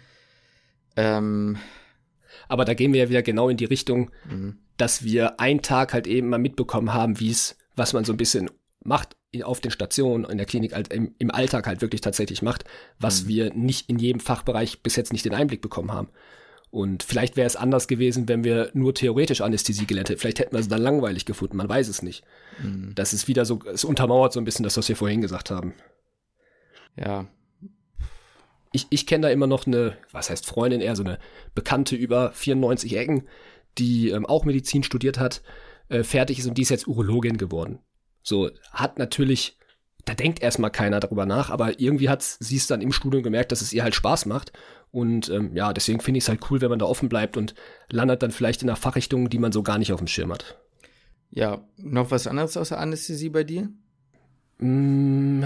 [0.95, 1.57] Ähm,
[2.47, 4.57] aber da gehen wir ja wieder genau in die Richtung, mhm.
[4.77, 8.17] dass wir einen Tag halt eben mal mitbekommen haben, wie es, was man so ein
[8.17, 8.49] bisschen
[8.83, 12.63] macht auf den Stationen, in der Klinik, halt im, im Alltag halt wirklich tatsächlich macht,
[12.99, 13.27] was mhm.
[13.27, 16.09] wir nicht in jedem Fachbereich bis jetzt nicht den Einblick bekommen haben.
[16.71, 20.19] Und vielleicht wäre es anders gewesen, wenn wir nur theoretisch Anästhesie gelernt hätten.
[20.19, 22.23] Vielleicht hätten wir es dann langweilig gefunden, man weiß es nicht.
[22.61, 22.93] Mhm.
[22.95, 25.73] Das ist wieder so, es untermauert so ein bisschen das, was wir vorhin gesagt haben.
[26.95, 27.27] Ja.
[28.71, 31.17] Ich, ich kenne da immer noch eine, was heißt Freundin, eher so eine
[31.55, 33.27] Bekannte über 94 Ecken,
[33.77, 35.41] die ähm, auch Medizin studiert hat,
[35.89, 37.79] äh, fertig ist und die ist jetzt Urologin geworden.
[38.21, 39.57] So, hat natürlich,
[40.05, 43.51] da denkt erstmal keiner darüber nach, aber irgendwie hat sie es dann im Studium gemerkt,
[43.51, 44.51] dass es ihr halt Spaß macht.
[44.91, 47.55] Und ähm, ja, deswegen finde ich es halt cool, wenn man da offen bleibt und
[47.89, 50.59] landet dann vielleicht in einer Fachrichtung, die man so gar nicht auf dem Schirm hat.
[51.31, 53.69] Ja, noch was anderes außer Anästhesie bei dir?
[54.57, 55.43] Mm,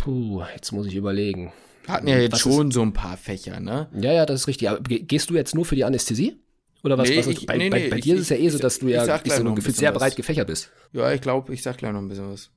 [0.00, 1.52] puh, jetzt muss ich überlegen.
[1.84, 3.88] Wir hatten ja jetzt was schon ist, so ein paar Fächer, ne?
[3.94, 4.70] Ja, ja, das ist richtig.
[4.70, 6.40] Aber gehst du jetzt nur für die Anästhesie?
[6.82, 7.08] Oder was?
[7.08, 8.78] Nee, was ich, bei, nee, bei, bei ich, dir ist es ja eh so, dass
[8.78, 10.70] du ja ich so gefühlt sehr breit gefächert bist.
[10.92, 12.50] Ja, ich glaube, ich sag gleich noch ein bisschen was.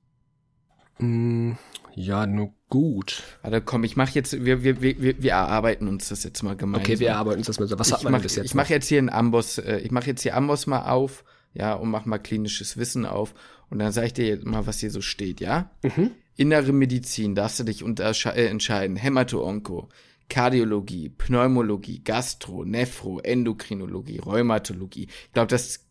[1.00, 1.54] Mm,
[1.96, 3.24] ja, nur gut.
[3.42, 6.86] Warte, komm, ich mache jetzt, wir, wir, wir, wir erarbeiten uns das jetzt mal gemeinsam.
[6.86, 7.78] Okay, wir erarbeiten uns das mal so.
[7.78, 8.46] Was ich hat man mach, bis jetzt?
[8.46, 11.74] Ich mache jetzt hier einen Amboss, äh, ich mache jetzt hier Amboss mal auf, ja,
[11.74, 13.34] und mach mal klinisches Wissen auf.
[13.70, 15.72] Und dann sage ich dir jetzt mal, was hier so steht, ja?
[15.82, 16.12] Mhm.
[16.36, 18.96] Innere Medizin, darfst du dich äh, entscheiden.
[18.96, 19.90] Hämato-Onko,
[20.30, 25.08] Kardiologie, Pneumologie, Gastro, Nephro, Endokrinologie, Rheumatologie.
[25.26, 25.86] Ich glaube, das,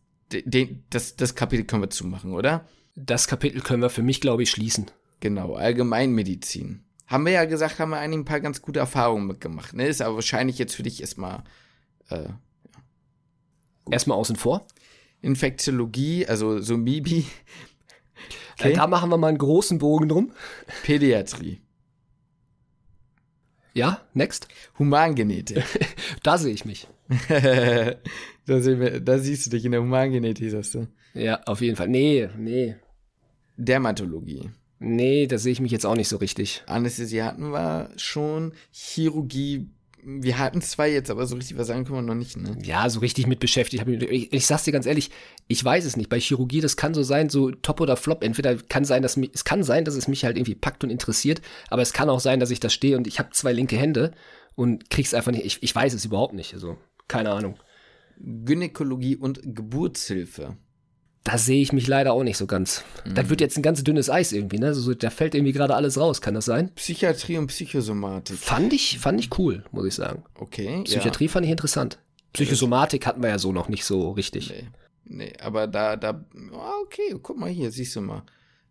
[0.90, 2.66] das, das Kapitel können wir zumachen, oder?
[2.95, 4.90] Das Kapitel können wir für mich, glaube ich, schließen.
[5.20, 6.84] Genau, Allgemeinmedizin.
[7.07, 9.74] Haben wir ja gesagt, haben wir eigentlich ein paar ganz gute Erfahrungen mitgemacht.
[9.74, 9.86] Ne?
[9.86, 11.45] Ist aber wahrscheinlich jetzt für dich erstmal.
[12.09, 12.38] Äh, ja.
[13.90, 14.66] Erstmal außen vor.
[15.20, 17.26] Infektiologie, also so Mibi.
[18.59, 18.74] Okay.
[18.74, 20.32] Da machen wir mal einen großen Bogen drum.
[20.82, 21.61] Pädiatrie.
[23.74, 24.48] Ja, next.
[24.78, 25.64] Humangenetik.
[26.22, 26.86] da sehe ich mich.
[27.28, 27.94] da,
[28.46, 30.88] wir, da, siehst du dich in der Humangenetik, sagst du.
[31.14, 31.88] Ja, auf jeden Fall.
[31.88, 32.76] Nee, nee.
[33.57, 34.50] Dermatologie.
[34.78, 36.64] Nee, da sehe ich mich jetzt auch nicht so richtig.
[36.66, 38.53] Anästhesie hatten wir schon.
[38.72, 39.70] Chirurgie
[40.05, 42.59] wir hatten zwei jetzt, aber so richtig was sagen können wir noch nicht, ne?
[42.62, 43.86] Ja, so richtig mit beschäftigt.
[43.86, 45.11] Ich, ich, ich sag's dir ganz ehrlich,
[45.46, 46.11] ich weiß es nicht.
[46.11, 48.24] Bei Chirurgie, das kann so sein, so top oder flop.
[48.24, 50.90] Entweder kann sein, dass mich, es kann sein, dass es mich halt irgendwie packt und
[50.90, 51.40] interessiert,
[51.70, 54.12] aber es kann auch sein, dass ich da stehe und ich habe zwei linke Hände
[54.57, 55.44] und krieg's einfach nicht.
[55.44, 56.53] Ich, ich weiß es überhaupt nicht.
[56.55, 56.76] Also,
[57.07, 57.57] keine Ahnung.
[58.18, 60.57] Gynäkologie und Geburtshilfe.
[61.24, 62.84] Da sehe ich mich leider auch nicht so ganz.
[63.04, 63.14] Mhm.
[63.14, 64.74] Das wird jetzt ein ganz dünnes Eis irgendwie, ne?
[64.74, 66.74] So, da fällt irgendwie gerade alles raus, kann das sein?
[66.74, 68.38] Psychiatrie und Psychosomatik.
[68.38, 70.24] Fand ich, fand ich cool, muss ich sagen.
[70.34, 70.82] Okay.
[70.84, 71.30] Psychiatrie ja.
[71.30, 71.98] fand ich interessant.
[72.32, 74.50] Psychosomatik hatten wir ja so noch nicht so richtig.
[74.50, 74.68] Nee,
[75.04, 76.24] nee aber da, da,
[76.82, 78.24] okay, guck mal hier, siehst du mal.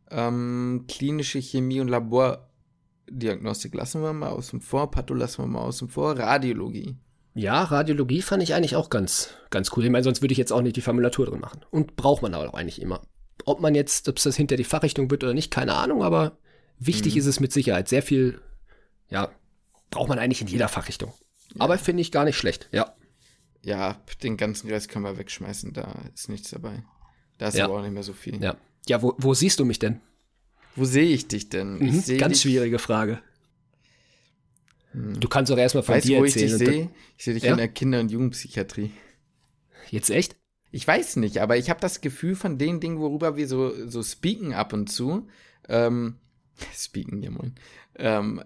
[0.09, 5.87] Ähm, klinische Chemie und Labordiagnostik lassen wir mal außen vor, Patho lassen wir mal außen
[5.87, 6.97] vor, Radiologie.
[7.33, 9.85] Ja, Radiologie fand ich eigentlich auch ganz, ganz cool.
[9.85, 11.61] Ich meine, sonst würde ich jetzt auch nicht die Formulatur drin machen.
[11.71, 13.01] Und braucht man aber auch eigentlich immer.
[13.45, 16.37] Ob man jetzt, ob es das hinter die Fachrichtung wird oder nicht, keine Ahnung, aber
[16.77, 17.19] wichtig mhm.
[17.19, 17.87] ist es mit Sicherheit.
[17.87, 18.41] Sehr viel,
[19.09, 19.29] ja,
[19.89, 21.13] braucht man eigentlich in jeder Fachrichtung.
[21.53, 21.61] Ja.
[21.61, 22.95] Aber finde ich gar nicht schlecht, ja.
[23.63, 26.83] Ja, den ganzen Rest können wir wegschmeißen, da ist nichts dabei.
[27.37, 27.65] Da ist ja.
[27.65, 28.41] aber auch nicht mehr so viel.
[28.41, 28.57] Ja,
[28.87, 29.99] ja wo, wo siehst du mich denn?
[30.75, 31.77] Wo sehe ich dich denn?
[31.77, 33.19] Mhm, ich ganz dich, schwierige Frage.
[34.93, 36.59] Du kannst auch erstmal von Weißt dir wo ich erzählen.
[36.59, 36.89] dich und sehe?
[37.17, 37.51] Ich sehe dich Ja?
[37.51, 38.91] in der Kinder- und Jugendpsychiatrie.
[39.89, 40.35] Jetzt echt?
[40.71, 44.03] Ich weiß nicht, aber ich habe das Gefühl von den Dingen, worüber wir so, so
[44.03, 45.27] speaken ab und zu.
[45.67, 46.15] Ähm,
[46.75, 47.55] speaken, ja moin.
[47.95, 48.43] Ähm,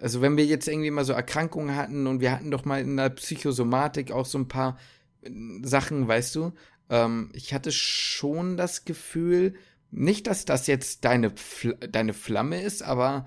[0.00, 2.96] also wenn wir jetzt irgendwie mal so Erkrankungen hatten und wir hatten doch mal in
[2.96, 4.78] der Psychosomatik auch so ein paar
[5.22, 5.30] äh,
[5.62, 6.52] Sachen, weißt du,
[6.88, 9.54] ähm, ich hatte schon das Gefühl,
[9.90, 13.26] nicht, dass das jetzt deine, Fl deine Flamme ist, aber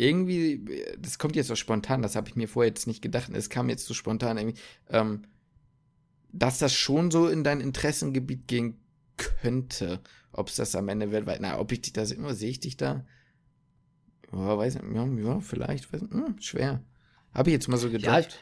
[0.00, 0.64] irgendwie,
[0.98, 3.68] das kommt jetzt so spontan, das habe ich mir vorher jetzt nicht gedacht, es kam
[3.68, 5.22] jetzt so spontan irgendwie, ähm,
[6.32, 8.80] dass das schon so in dein Interessengebiet gehen
[9.16, 10.00] könnte.
[10.32, 12.60] Ob es das am Ende wird, weil, na, ob ich dich da sehe, sehe ich
[12.60, 13.04] dich da?
[14.32, 16.84] Ja, weiß nicht, ja, ja vielleicht, weiß nicht, hm, schwer.
[17.32, 18.40] Habe ich jetzt mal so Ja, gedacht.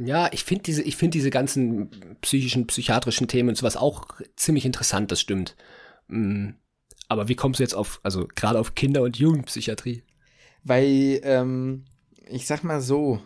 [0.00, 1.90] ja, ich finde diese, ich finde diese ganzen
[2.22, 5.56] psychischen, psychiatrischen Themen und sowas auch ziemlich interessant, das stimmt.
[6.08, 6.50] Mm,
[7.08, 10.04] Aber wie kommst du jetzt auf, also gerade auf Kinder- und Jugendpsychiatrie?
[10.64, 11.84] Weil, ähm,
[12.28, 13.20] ich sag mal so,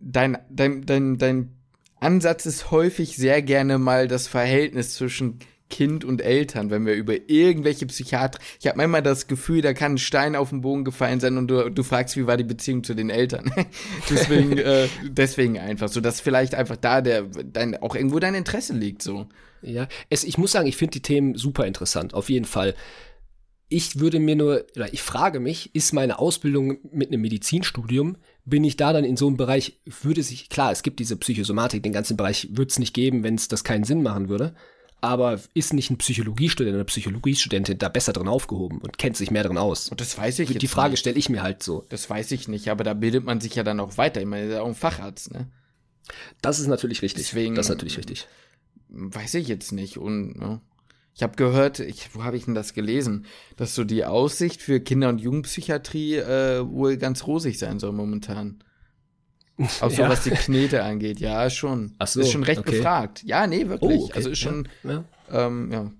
[0.00, 1.52] dein, dein, dein, dein
[2.00, 5.38] Ansatz ist häufig sehr gerne mal das Verhältnis zwischen
[5.70, 8.38] Kind und Eltern, wenn wir über irgendwelche Psychiater.
[8.60, 11.48] Ich habe manchmal das Gefühl, da kann ein Stein auf den Boden gefallen sein und
[11.48, 13.50] du, du fragst, wie war die Beziehung zu den Eltern.
[14.10, 18.74] deswegen, äh, deswegen einfach so, dass vielleicht einfach da der dein auch irgendwo dein Interesse
[18.74, 19.26] liegt so.
[19.62, 22.74] Ja, es, ich muss sagen, ich finde die Themen super interessant, auf jeden Fall.
[23.68, 28.62] Ich würde mir nur, oder ich frage mich, ist meine Ausbildung mit einem Medizinstudium, bin
[28.62, 31.92] ich da dann in so einem Bereich, würde sich, klar, es gibt diese Psychosomatik, den
[31.92, 34.54] ganzen Bereich würde es nicht geben, wenn es das keinen Sinn machen würde.
[35.00, 39.42] Aber ist nicht ein Psychologiestudent oder Psychologiestudentin da besser drin aufgehoben und kennt sich mehr
[39.44, 39.88] drin aus?
[39.90, 41.00] Und das weiß ich jetzt Die Frage nicht.
[41.00, 41.84] stelle ich mir halt so.
[41.90, 44.20] Das weiß ich nicht, aber da bildet man sich ja dann auch weiter.
[44.20, 45.48] Ich meine, ist ja auch ein Facharzt, ne?
[46.40, 47.24] Das ist natürlich richtig.
[47.24, 48.26] Deswegen- das ist natürlich richtig.
[48.88, 49.98] Weiß ich jetzt nicht.
[49.98, 50.60] Und ja.
[51.14, 54.80] Ich habe gehört, ich, wo habe ich denn das gelesen, dass so die Aussicht für
[54.80, 58.58] Kinder- und Jugendpsychiatrie äh, wohl ganz rosig sein soll momentan.
[59.80, 60.08] Auch so Ja.
[60.08, 61.94] was die Knete angeht, ja, schon.
[61.98, 62.72] Ach so, ist schon recht okay.
[62.78, 63.22] gefragt.
[63.24, 64.00] Ja, nee, wirklich.
[64.00, 64.12] Oh, okay.
[64.16, 65.04] Also ist schon, Ja.
[65.30, 65.90] ähm, ja.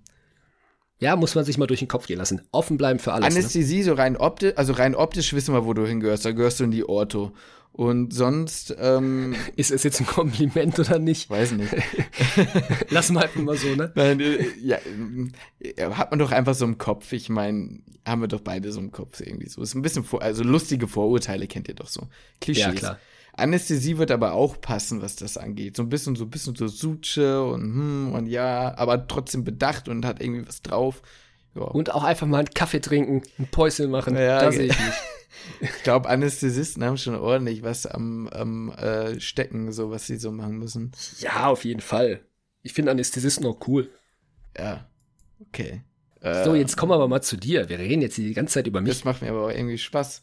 [0.98, 2.40] ja, muss man sich mal durch den Kopf gehen lassen.
[2.50, 3.32] Offen bleiben für alles.
[3.32, 3.40] Ne?
[3.40, 6.24] Anästhesie, so rein optisch, also rein optisch wissen wir, wo du hingehörst.
[6.24, 7.32] Da gehörst du in die Ortho.
[7.76, 11.28] Und sonst, ähm, Ist es jetzt ein Kompliment oder nicht?
[11.28, 11.74] weiß nicht.
[12.90, 13.90] Lass mal einfach mal so, ne?
[13.96, 14.78] Nein, äh, ja,
[15.58, 17.12] äh, hat man doch einfach so im Kopf.
[17.12, 19.60] Ich meine, haben wir doch beide so im Kopf irgendwie so.
[19.60, 22.06] Ist ein bisschen vor, also lustige Vorurteile kennt ihr doch so.
[22.40, 22.64] Klischees.
[22.64, 22.98] Ja, klar.
[23.32, 25.74] Anästhesie wird aber auch passen, was das angeht.
[25.74, 29.88] So ein bisschen, so ein bisschen so Suche und hm und ja, aber trotzdem bedacht
[29.88, 31.02] und hat irgendwie was drauf.
[31.56, 31.62] Ja.
[31.62, 34.14] Und auch einfach mal einen Kaffee trinken, ein Päuschen machen.
[34.14, 34.94] Ja, da sehe ich mich.
[35.60, 40.30] ich glaube, Anästhesisten haben schon ordentlich was am, am äh, Stecken, so was sie so
[40.32, 40.92] machen müssen.
[41.20, 42.20] Ja, auf jeden Fall.
[42.62, 43.90] Ich finde Anästhesisten auch cool.
[44.56, 44.88] Ja.
[45.48, 45.82] Okay.
[46.20, 47.68] Äh, So, jetzt kommen wir aber mal zu dir.
[47.68, 48.90] Wir reden jetzt die ganze Zeit über mich.
[48.92, 50.22] Das macht mir aber auch irgendwie Spaß.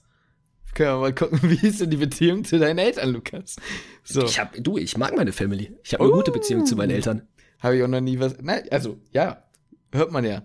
[0.74, 3.58] Können wir mal gucken, wie ist denn die Beziehung zu deinen Eltern, Lukas?
[4.04, 5.78] So, Ich hab, du, ich mag meine Family.
[5.84, 6.16] Ich habe eine Oh.
[6.16, 7.28] gute Beziehung zu meinen Eltern.
[7.60, 8.38] habe ich auch noch nie was.
[8.42, 9.44] Nein, also, ja,
[9.92, 10.44] hört man ja.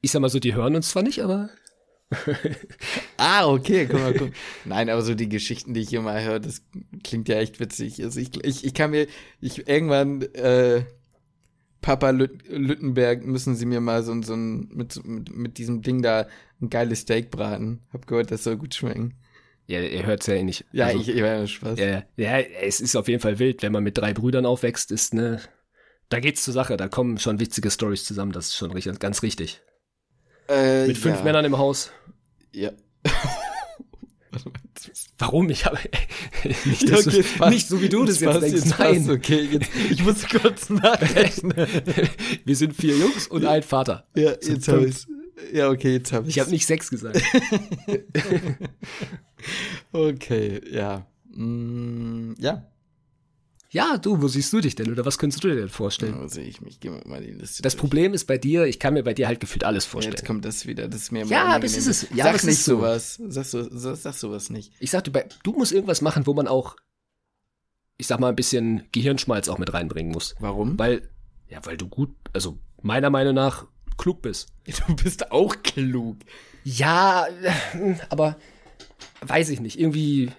[0.00, 1.50] Ich sag mal so, die hören uns zwar nicht, aber
[3.16, 4.30] Ah, okay, guck mal, guck.
[4.64, 6.62] Nein, aber so die Geschichten, die ich hier mal höre, das
[7.02, 8.02] klingt ja echt witzig.
[8.02, 9.06] Also ich, ich, ich kann mir,
[9.40, 10.84] ich irgendwann, äh,
[11.80, 16.02] Papa Lüt Lüttenberg müssen sie mir mal so, so ein, mit, mit, mit diesem Ding
[16.02, 16.26] da
[16.60, 17.80] ein geiles Steak braten.
[17.92, 19.14] Hab gehört, das soll gut schmecken.
[19.66, 20.64] ja, ihr hört's ja eh nicht.
[20.72, 21.78] Ja, Also, ich, ich war ja Spaß.
[21.78, 25.14] ja, ja, es ist auf jeden Fall wild, wenn man mit drei Brüdern aufwächst, ist
[25.14, 25.40] ne,
[26.08, 29.22] da geht's zur Sache, da kommen schon witzige Stories zusammen, das ist schon richtig, ganz
[29.22, 29.62] richtig.
[30.48, 31.24] Äh, Mit fünf ja.
[31.24, 31.90] Männern im Haus.
[32.52, 32.70] Ja.
[34.86, 35.48] Jetzt- Warum?
[35.50, 35.78] Ich habe
[36.64, 37.50] nicht, Ja, du- okay, passt.
[37.52, 38.58] nicht so wie du das jetzt denkst.
[38.66, 41.54] es Nein, okay, jetzt, ich muss kurz nachrechnen.
[42.44, 44.06] wir sind vier Jungs und ein Vater.
[44.14, 45.06] ja, Sind jetzt habe ich's.
[45.52, 47.20] Ja, okay, jetzt habe Ich habe nicht sechs gesagt.
[49.92, 51.06] Okay, ja.
[51.34, 52.66] Mm, ja.
[53.70, 56.16] Ja, du, wo siehst du dich denn oder was könntest du dir denn vorstellen?
[56.20, 56.78] Wo sehe ich mich?
[56.80, 57.62] Geh mal die Liste.
[57.62, 57.80] Das durch.
[57.80, 60.16] Problem ist bei dir, ich kann mir bei dir halt gefühlt alles Ja, vorstellen.
[60.16, 61.62] Jetzt kommt das wieder, das ist mir immer Ja, unangenehm.
[61.62, 62.16] das ist es.
[62.16, 62.76] Ja, Sag das nicht ist so.
[62.76, 63.20] sowas.
[63.28, 64.72] Sag, so, sag, sag sowas nicht.
[64.78, 66.76] Ich sag dir, bei, du musst irgendwas machen, wo man auch,
[67.98, 70.34] ich sag mal, ein bisschen Gehirnschmalz auch mit reinbringen muss.
[70.38, 70.78] Warum?
[70.78, 71.08] Weil,
[71.48, 73.66] ja, weil du gut, also meiner Meinung nach
[73.98, 74.48] klug bist.
[74.86, 76.18] Du bist auch klug.
[76.64, 78.36] Ja, äh, aber
[79.22, 79.78] weiß ich nicht.
[79.78, 80.30] Irgendwie,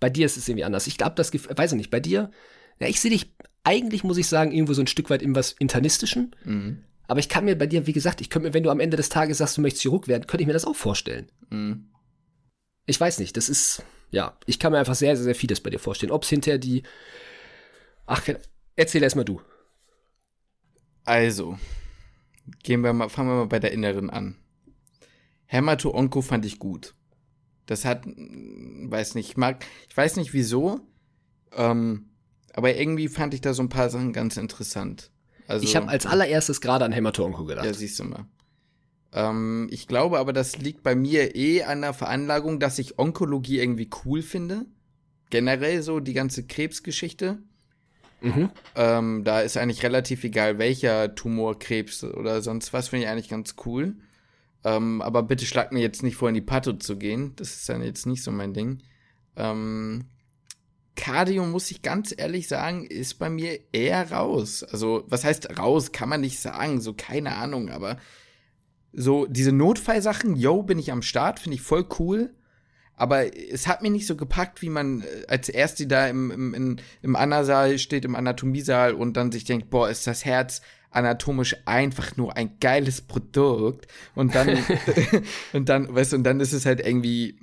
[0.00, 0.86] bei dir ist es irgendwie anders.
[0.86, 2.30] Ich glaube, das, weiß ich nicht, bei dir,
[2.78, 3.32] ja, ich sehe dich,
[3.64, 6.34] eigentlich muss ich sagen, irgendwo so ein Stück weit in was Internistischen.
[6.44, 6.84] Mhm.
[7.08, 8.96] Aber ich kann mir bei dir, wie gesagt, ich könnte mir, wenn du am Ende
[8.96, 11.30] des Tages sagst, du möchtest Chirurg werden, könnte ich mir das auch vorstellen.
[11.50, 11.88] Mhm.
[12.86, 15.70] Ich weiß nicht, das ist, ja, ich kann mir einfach sehr, sehr, sehr vieles bei
[15.70, 16.12] dir vorstellen.
[16.12, 16.82] Ob es hinterher die,
[18.06, 18.22] ach,
[18.76, 19.40] erzähl erst mal du.
[21.04, 21.58] Also,
[22.62, 24.36] gehen wir mal, fangen wir mal bei der Inneren an.
[25.46, 26.94] Hämato-Onko fand ich gut.
[27.66, 30.80] Das hat mm, weiß nicht, ich mag, ich weiß nicht wieso,
[31.52, 32.10] ähm,
[32.56, 35.10] aber irgendwie fand ich da so ein paar Sachen ganz interessant.
[35.46, 37.66] Also, ich habe als allererstes gerade an Hämato-Onko gedacht.
[37.66, 38.24] Ja, siehst du mal.
[39.12, 43.60] Ähm, ich glaube aber, das liegt bei mir eh an der Veranlagung, dass ich Onkologie
[43.60, 44.64] irgendwie cool finde.
[45.30, 47.38] Generell so die ganze Krebsgeschichte.
[48.22, 48.50] Mhm.
[48.74, 53.28] Ähm, da ist eigentlich relativ egal, welcher Tumor, Krebs oder sonst was, finde ich eigentlich
[53.28, 53.96] ganz cool.
[54.64, 57.34] Ähm, aber bitte schlag mir jetzt nicht vor, in die Patho zu gehen.
[57.36, 58.82] Das ist dann jetzt nicht so mein Ding.
[59.36, 60.06] Ähm,
[60.96, 64.64] Cardio, muss ich ganz ehrlich sagen, ist bei mir eher raus.
[64.64, 65.92] Also, was heißt raus?
[65.92, 67.98] Kann man nicht sagen, so keine Ahnung, aber
[68.92, 72.34] so diese Notfallsachen, yo, bin ich am Start, finde ich voll cool.
[72.98, 76.54] Aber es hat mir nicht so gepackt, wie man äh, als Erste da im, im,
[76.54, 81.56] im, im Anna-Saal steht, im Anatomiesaal und dann sich denkt, boah, ist das Herz anatomisch
[81.66, 83.86] einfach nur ein geiles Produkt.
[84.14, 84.48] Und dann,
[85.52, 87.38] und dann, weißt du, und dann ist es halt irgendwie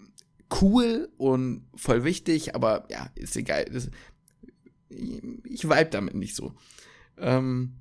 [0.62, 3.66] cool und voll wichtig, aber ja, ist egal.
[3.66, 3.90] Das,
[4.90, 6.54] ich vibe damit nicht so.
[7.18, 7.76] Ähm,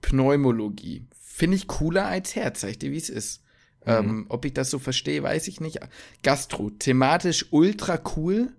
[0.00, 1.06] Pneumologie.
[1.18, 3.42] Finde ich cooler als Herz, sag ich dir, wie es ist.
[3.84, 3.92] Mhm.
[3.92, 5.80] Ähm, ob ich das so verstehe, weiß ich nicht.
[6.22, 8.52] Gastro, thematisch ultra cool.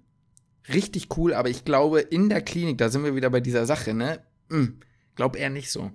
[0.70, 3.94] Richtig cool, aber ich glaube, in der Klinik, da sind wir wieder bei dieser Sache,
[3.94, 4.22] ne?
[4.50, 4.80] Hm,
[5.16, 5.92] glaub eher nicht so.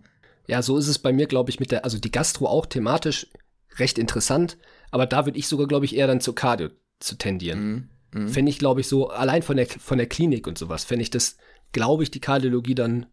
[0.46, 3.28] Ja, so ist es bei mir, glaube ich, mit der, also die Gastro auch thematisch
[3.76, 4.58] recht interessant,
[4.90, 6.68] aber da würde ich sogar, glaube ich, eher dann zur Cardio
[7.00, 7.90] zu tendieren.
[8.12, 8.22] Mhm.
[8.22, 8.28] Mhm.
[8.28, 11.10] Fände ich, glaube ich, so, allein von der, von der Klinik und sowas, fände ich
[11.10, 11.36] das,
[11.72, 13.06] glaube ich, die Kardiologie dann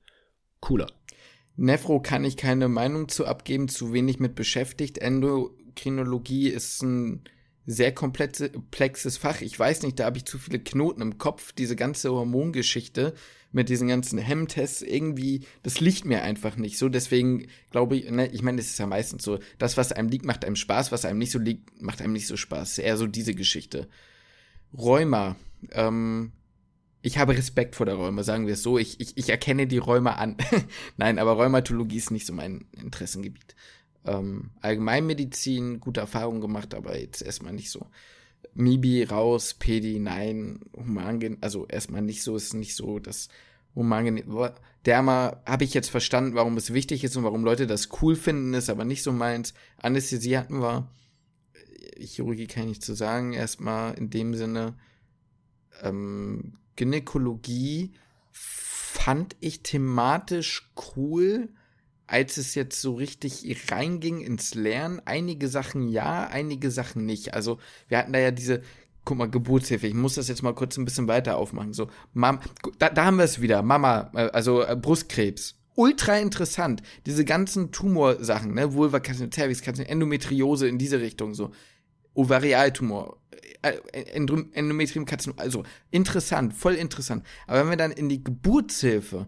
[0.59, 0.87] cooler.
[1.57, 4.97] Nephro kann ich keine Meinung zu abgeben, zu wenig mit beschäftigt.
[4.97, 7.23] Endokrinologie ist ein
[7.65, 9.41] sehr komplexes Fach.
[9.41, 11.53] Ich weiß nicht, da habe ich zu viele Knoten im Kopf.
[11.53, 13.13] Diese ganze Hormongeschichte
[13.55, 16.89] mit diesen ganzen Hemmtests irgendwie, das liegt mir einfach nicht so.
[16.89, 20.25] Deswegen glaube ich, ne, ich meine, es ist ja meistens so, das, was einem liegt,
[20.25, 22.79] macht einem Spaß, was einem nicht so liegt, macht einem nicht so Spaß.
[22.79, 23.87] Eher so diese Geschichte.
[24.77, 25.37] Rheuma,
[25.71, 26.33] ähm,
[27.01, 28.77] ich habe Respekt vor der Rheuma, sagen wir es so.
[28.77, 30.35] Ich, ich, ich erkenne die Rheuma an.
[30.97, 33.55] Nein, aber Rheumatologie ist nicht so mein Interessengebiet.
[34.03, 37.87] Ähm, Allgemeinmedizin, gute Erfahrungen gemacht, aber jetzt erstmal nicht so.
[38.53, 43.29] Mibi raus, Pedi nein, Humangen, also erstmal nicht so, ist nicht so, dass
[43.75, 44.23] Humangen,
[44.85, 48.53] Derma habe ich jetzt verstanden, warum es wichtig ist und warum Leute das cool finden,
[48.53, 49.53] ist aber nicht so meins.
[49.77, 50.87] Anästhesie hatten wir,
[51.97, 54.75] Chirurgie kann ich nicht zu sagen, erstmal in dem Sinne.
[55.81, 57.93] Ähm, Gynäkologie
[58.31, 61.49] fand ich thematisch cool,
[62.07, 65.01] als es jetzt so richtig reinging ins Lernen.
[65.05, 67.33] Einige Sachen ja, einige Sachen nicht.
[67.33, 68.61] Also wir hatten da ja diese,
[69.03, 69.87] guck mal, Geburtshilfe.
[69.87, 71.73] Ich muss das jetzt mal kurz ein bisschen weiter aufmachen.
[71.73, 72.39] So, Mama,
[72.79, 73.61] da, da haben wir es wieder.
[73.61, 75.55] Mama, äh, also äh, Brustkrebs.
[75.75, 76.81] Ultra interessant.
[77.05, 81.51] Diese ganzen Tumorsachen, ne, Vulvakarzinom, Cervixkarzinom, Endometriose in diese Richtung, so.
[82.13, 83.17] Ovarialtumor,
[83.61, 83.73] äh,
[84.53, 87.25] Endometriumkarzinom, also interessant, voll interessant.
[87.45, 89.27] Aber wenn wir dann in die Geburtshilfe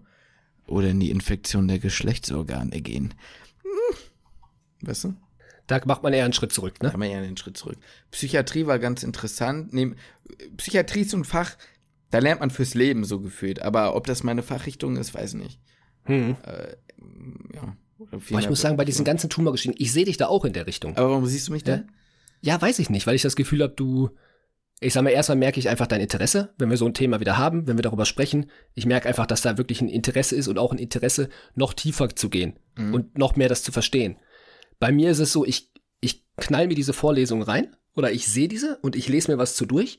[0.67, 3.13] oder in die Infektion der Geschlechtsorgane gehen,
[3.63, 5.13] hm, weißt du?
[5.67, 6.79] Da macht man eher einen Schritt zurück, ne?
[6.79, 7.77] Da macht man eher einen Schritt zurück.
[8.11, 9.73] Psychiatrie war ganz interessant.
[9.73, 9.95] Nee,
[10.55, 11.57] Psychiatrie ist so ein Fach,
[12.09, 13.61] da lernt man fürs Leben so gefühlt.
[13.61, 15.59] Aber ob das meine Fachrichtung ist, weiß ich nicht.
[16.03, 16.37] Hm.
[16.43, 16.75] Äh,
[17.53, 17.75] ja.
[17.97, 20.67] Boah, ich muss sagen, bei diesen ganzen Tumorgeschichten, ich sehe dich da auch in der
[20.67, 20.95] Richtung.
[20.95, 21.83] Aber warum siehst du mich da?
[22.41, 24.11] Ja, weiß ich nicht, weil ich das Gefühl habe, du,
[24.79, 27.37] ich sag mal, erstmal merke ich einfach dein Interesse, wenn wir so ein Thema wieder
[27.37, 28.51] haben, wenn wir darüber sprechen.
[28.75, 32.09] Ich merke einfach, dass da wirklich ein Interesse ist und auch ein Interesse, noch tiefer
[32.09, 32.93] zu gehen mhm.
[32.93, 34.17] und noch mehr das zu verstehen.
[34.79, 38.47] Bei mir ist es so, ich, ich knall mir diese Vorlesung rein oder ich sehe
[38.47, 39.97] diese und ich lese mir was zu durch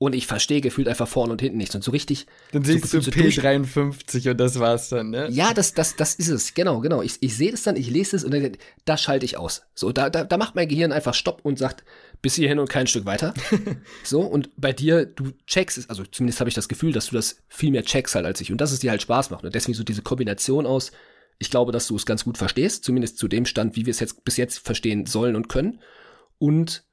[0.00, 1.74] und ich verstehe gefühlt einfach vorne und hinten nichts.
[1.74, 2.26] Und so richtig.
[2.52, 5.28] Dann siehst so, du P53 und das war's dann, ne?
[5.30, 6.54] Ja, das, das, das ist es.
[6.54, 7.02] Genau, genau.
[7.02, 8.52] Ich, ich sehe das dann, ich lese es und dann,
[8.86, 9.60] da schalte ich aus.
[9.74, 11.84] So, da, da, da macht mein Gehirn einfach Stopp und sagt,
[12.22, 13.34] bis hierhin und kein Stück weiter.
[14.02, 17.16] so, und bei dir, du checkst es, also zumindest habe ich das Gefühl, dass du
[17.16, 18.50] das viel mehr checkst halt als ich.
[18.50, 19.44] Und dass es dir halt Spaß macht.
[19.44, 20.92] Und deswegen so diese Kombination aus,
[21.38, 24.00] ich glaube, dass du es ganz gut verstehst, zumindest zu dem Stand, wie wir es
[24.00, 25.82] jetzt bis jetzt verstehen sollen und können.
[26.38, 26.84] Und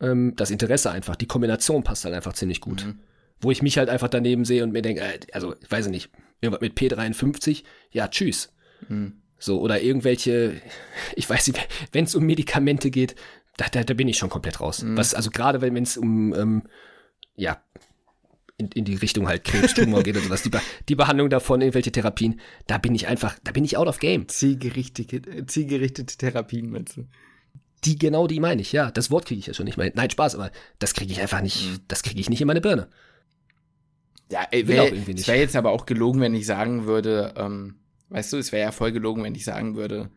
[0.00, 2.84] ähm, das Interesse einfach, die Kombination passt halt einfach ziemlich gut.
[2.84, 3.00] Mhm.
[3.40, 6.10] Wo ich mich halt einfach daneben sehe und mir denke, äh, also, ich weiß nicht,
[6.40, 8.52] irgendwas mit P53, ja, tschüss.
[8.88, 9.20] Mhm.
[9.38, 10.60] So, oder irgendwelche,
[11.16, 13.14] ich weiß nicht, wenn es um Medikamente geht,
[13.56, 14.82] da, da, da bin ich schon komplett raus.
[14.82, 14.96] Mhm.
[14.96, 16.62] Was, also gerade wenn es um, ähm,
[17.34, 17.62] ja,
[18.58, 21.92] in, in die Richtung halt Krebstumor geht oder sowas, die, Be die Behandlung davon, irgendwelche
[21.92, 24.28] Therapien, da bin ich einfach, da bin ich out of game.
[24.28, 27.06] Zielgerichtete, zielgerichtete Therapien, meinst du?
[27.86, 28.90] Die genau die meine ich, ja.
[28.90, 29.92] Das Wort kriege ich ja schon nicht mehr.
[29.94, 31.78] Nein, Spaß, aber das kriege ich einfach nicht, mhm.
[31.88, 32.88] das kriege ich nicht in meine Birne.
[34.30, 37.76] Ja, ey, wär, es wäre jetzt aber auch gelogen, wenn ich sagen würde, ähm,
[38.08, 40.10] weißt du, es wäre ja voll gelogen, wenn ich sagen würde.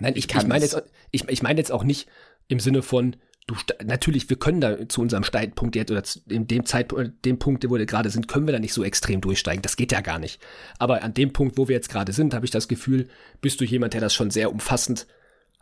[0.00, 2.08] Nein, ich, ich, ich meine jetzt, ich, ich meine jetzt auch nicht
[2.48, 3.54] im Sinne von, du
[3.84, 7.76] natürlich, wir können da zu unserem Steigpunkt jetzt oder in dem Zeitpunkt, dem Punkt, wo
[7.76, 9.60] wir gerade sind, können wir da nicht so extrem durchsteigen.
[9.60, 10.40] Das geht ja gar nicht.
[10.78, 13.08] Aber an dem Punkt, wo wir jetzt gerade sind, habe ich das Gefühl,
[13.42, 15.06] bist du jemand, der das schon sehr umfassend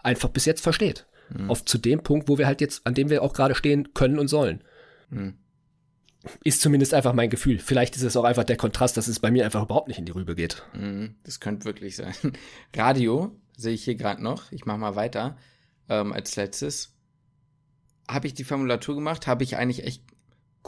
[0.03, 1.07] einfach bis jetzt versteht.
[1.31, 1.51] Mhm.
[1.51, 4.19] Auf zu dem Punkt, wo wir halt jetzt, an dem wir auch gerade stehen können
[4.19, 4.63] und sollen.
[5.11, 5.35] Mhm.
[6.45, 7.59] Ist zumindest einfach mein Gefühl.
[7.59, 10.05] Vielleicht ist es auch einfach der Kontrast, dass es bei mir einfach überhaupt nicht in
[10.05, 10.63] die Rübe geht.
[10.73, 12.15] Mhm, das könnte wirklich sein.
[12.77, 14.53] Radio sehe ich hier gerade noch.
[14.53, 15.37] Ich mache mal weiter
[15.89, 16.95] ähm, als letztes
[18.09, 20.05] habe ich die Formulatur gemacht, habe ich eigentlich echt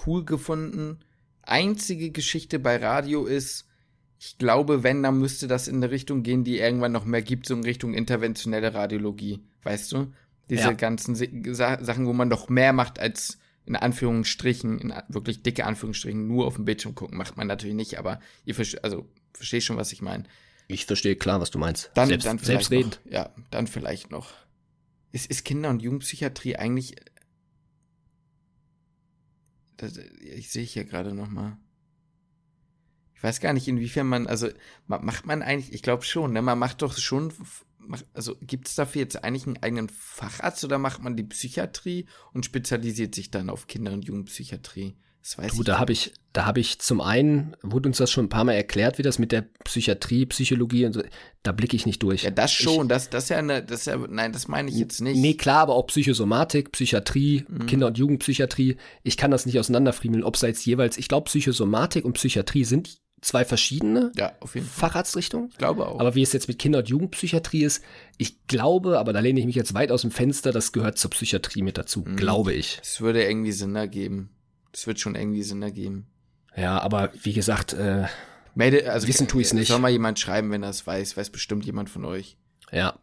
[0.06, 1.00] cool gefunden.
[1.42, 3.66] Einzige Geschichte bei Radio ist,
[4.24, 7.46] ich glaube, wenn, dann müsste das in eine Richtung gehen, die irgendwann noch mehr gibt,
[7.46, 9.40] so in Richtung interventionelle Radiologie.
[9.62, 10.12] Weißt du?
[10.48, 10.72] Diese ja.
[10.72, 16.46] ganzen Sachen, wo man doch mehr macht als in Anführungsstrichen, in wirklich dicke Anführungsstrichen, nur
[16.46, 19.92] auf dem Bildschirm gucken, macht man natürlich nicht, aber ihr versteht, also versteht schon, was
[19.92, 20.24] ich meine.
[20.68, 21.90] Ich verstehe klar, was du meinst.
[21.94, 23.00] Dann, selbst, dann selbstredend.
[23.04, 24.32] Noch, ja, dann vielleicht noch.
[25.12, 26.96] Ist, ist Kinder- und Jugendpsychiatrie eigentlich
[29.76, 31.58] das, ich sehe hier gerade noch mal.
[33.24, 34.48] Weiß gar nicht, inwiefern man, also
[34.86, 37.32] macht man eigentlich, ich glaube schon, ne, man macht doch schon,
[38.12, 42.04] also gibt es dafür jetzt eigentlich einen eigenen Facharzt oder macht man die Psychiatrie
[42.34, 44.94] und spezialisiert sich dann auf Kinder- und Jugendpsychiatrie?
[45.22, 48.10] Das weiß du, ich da habe ich, da habe ich zum einen, wurde uns das
[48.10, 51.02] schon ein paar Mal erklärt, wie das mit der Psychiatrie, Psychologie und so,
[51.42, 52.24] da blicke ich nicht durch.
[52.24, 54.68] Ja, das schon, ich, das, das ist ja eine, das ist ja, nein, das meine
[54.68, 55.18] ich jetzt nicht.
[55.18, 57.64] Nee, klar, aber auch Psychosomatik, Psychiatrie, mhm.
[57.64, 62.04] Kinder- und Jugendpsychiatrie, ich kann das nicht auseinanderfriemeln, ob es jetzt jeweils, ich glaube, Psychosomatik
[62.04, 65.48] und Psychiatrie sind zwei verschiedene ja, Facharztrichtungen.
[65.50, 65.98] Ich glaube auch.
[65.98, 67.82] Aber wie es jetzt mit Kinder- und Jugendpsychiatrie ist,
[68.18, 71.10] ich glaube, aber da lehne ich mich jetzt weit aus dem Fenster, das gehört zur
[71.10, 72.16] Psychiatrie mit dazu, mhm.
[72.16, 72.78] glaube ich.
[72.82, 74.30] Es würde irgendwie Sinn ergeben.
[74.72, 76.06] Das wird schon irgendwie Sinn ergeben.
[76.56, 78.04] Ja, aber wie gesagt, äh,
[78.54, 79.68] Melde, also wissen tue ich es nicht.
[79.68, 81.16] Soll mal jemand schreiben, wenn er es weiß.
[81.16, 82.36] Weiß bestimmt jemand von euch.
[82.70, 82.98] Ja.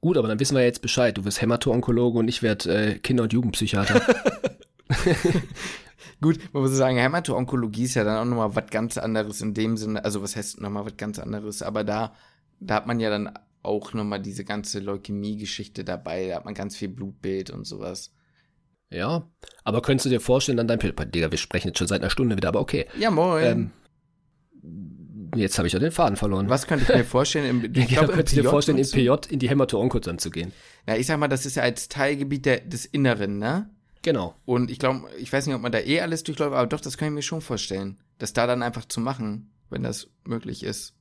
[0.00, 1.16] Gut, aber dann wissen wir jetzt Bescheid.
[1.16, 4.00] Du wirst Hämato-Onkologe und ich werde äh, Kinder- und Jugendpsychiater.
[6.20, 9.76] Gut, man muss sagen, Hämato-Onkologie ist ja dann auch nochmal was ganz anderes in dem
[9.76, 10.04] Sinne.
[10.04, 11.62] Also, was heißt nochmal was ganz anderes?
[11.62, 12.14] Aber da,
[12.60, 16.28] da hat man ja dann auch nochmal diese ganze Leukämie-Geschichte dabei.
[16.28, 18.12] Da hat man ganz viel Blutbild und sowas.
[18.90, 19.28] Ja,
[19.64, 22.36] aber könntest du dir vorstellen, dann dein Digga, wir sprechen jetzt schon seit einer Stunde
[22.36, 22.86] wieder, aber okay.
[22.98, 23.44] Ja, moin.
[23.44, 23.70] Ähm,
[25.36, 26.48] jetzt habe ich ja den Faden verloren.
[26.48, 27.64] Was könnte ich mir vorstellen?
[27.64, 30.52] Im, ich glaube, könntest du dir vorstellen, im PJ in die Hämato-Onko dann zu gehen?
[30.88, 33.70] Ja, ich sag mal, das ist ja als Teilgebiet der, des Inneren, ne?
[34.02, 34.34] Genau.
[34.46, 36.96] Und ich glaube, ich weiß nicht, ob man da eh alles durchläuft, aber doch, das
[36.96, 37.98] kann ich mir schon vorstellen.
[38.18, 40.94] Das da dann einfach zu machen, wenn das möglich ist.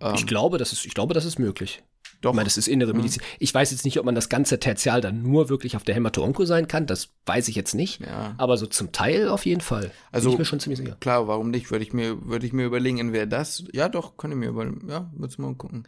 [0.00, 1.82] Ähm, ich glaube, das ist, ich glaube, das ist möglich.
[2.20, 2.30] Doch.
[2.30, 2.98] Ich meine, das ist innere mhm.
[2.98, 3.22] Medizin.
[3.22, 3.36] Mhm.
[3.40, 6.44] Ich weiß jetzt nicht, ob man das ganze Tertial dann nur wirklich auf der Hämato-Onko
[6.44, 6.86] sein kann.
[6.86, 8.00] Das weiß ich jetzt nicht.
[8.00, 8.34] Ja.
[8.38, 9.92] Aber so zum Teil auf jeden Fall.
[10.12, 10.96] Also, Bin ich mir schon ziemlich sicher.
[11.00, 11.70] Klar, warum nicht?
[11.70, 13.64] Würde ich mir, würde ich mir überlegen, entweder das.
[13.72, 14.88] Ja, doch, könnte ich mir überlegen.
[14.88, 15.86] Ja, wir mal gucken.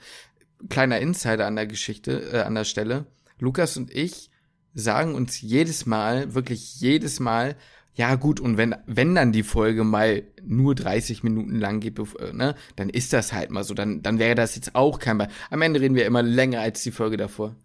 [0.68, 3.06] Kleiner Insider an der Geschichte, äh, an der Stelle.
[3.38, 4.30] Lukas und ich
[4.78, 7.56] sagen uns jedes Mal, wirklich jedes Mal,
[7.94, 12.32] ja gut, und wenn, wenn dann die Folge mal nur 30 Minuten lang geht, äh,
[12.32, 13.74] ne, dann ist das halt mal so.
[13.74, 16.82] Dann, dann wäre das jetzt auch kein Be Am Ende reden wir immer länger als
[16.84, 17.56] die Folge davor.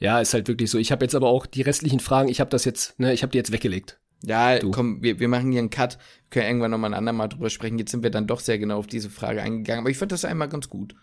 [0.00, 0.78] Ja, ist halt wirklich so.
[0.78, 3.30] Ich habe jetzt aber auch die restlichen Fragen, ich habe das jetzt, ne, ich habe
[3.30, 4.00] die jetzt weggelegt.
[4.24, 4.72] Ja, du.
[4.72, 5.98] komm, wir, wir machen hier einen Cut.
[5.98, 7.78] Wir können irgendwann nochmal ein andermal drüber sprechen.
[7.78, 9.82] Jetzt sind wir dann doch sehr genau auf diese Frage eingegangen.
[9.82, 10.96] Aber ich fand das einmal ganz gut.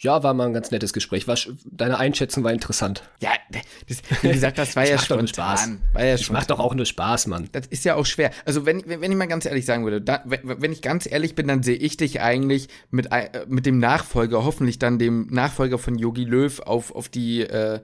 [0.00, 1.26] Ja, war mal ein ganz nettes Gespräch.
[1.26, 3.02] War, deine Einschätzung war interessant.
[3.20, 3.30] Ja,
[3.88, 5.26] das, wie gesagt, das war ja spontan.
[5.26, 5.70] Spaß.
[5.92, 7.48] War ja ich mach doch auch nur Spaß, Mann.
[7.50, 8.30] Das ist ja auch schwer.
[8.44, 11.48] Also wenn, wenn ich mal ganz ehrlich sagen würde, da, wenn ich ganz ehrlich bin,
[11.48, 15.98] dann sehe ich dich eigentlich mit, äh, mit dem Nachfolger, hoffentlich dann dem Nachfolger von
[15.98, 17.80] Yogi Löw auf, auf die äh,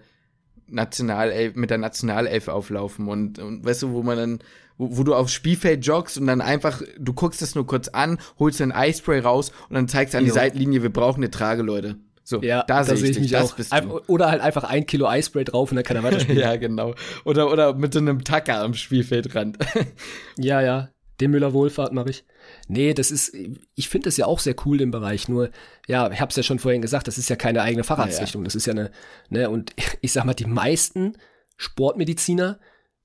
[0.68, 4.38] Nationalelf, mit der Nationalelf auflaufen und, und weißt du, wo man dann
[4.76, 8.18] wo, wo du aufs Spielfeld joggst und dann einfach, du guckst das nur kurz an,
[8.38, 11.62] holst dein Eispray raus und dann zeigst du an die Seitenlinie, wir brauchen eine Trage,
[11.62, 11.96] Leute.
[12.24, 14.08] So, ja, da, sehe ich, ich mich das auch.
[14.08, 16.40] Oder halt einfach ein Kilo Eispray drauf und dann kann er weiterspielen.
[16.40, 16.94] ja, genau.
[17.24, 19.58] Oder, oder mit so einem Tacker am Spielfeldrand.
[20.38, 20.88] ja, ja.
[21.20, 22.24] Den Müller Wohlfahrt mache ich.
[22.66, 23.36] Nee, das ist,
[23.74, 25.28] ich finde das ja auch sehr cool, im Bereich.
[25.28, 25.50] Nur,
[25.86, 28.42] ja, ich habe es ja schon vorhin gesagt, das ist ja keine eigene Facharztrichtung.
[28.42, 28.46] Ja, ja.
[28.46, 28.90] Das ist ja eine,
[29.28, 31.16] ne, und ich sag mal, die meisten
[31.56, 32.58] Sportmediziner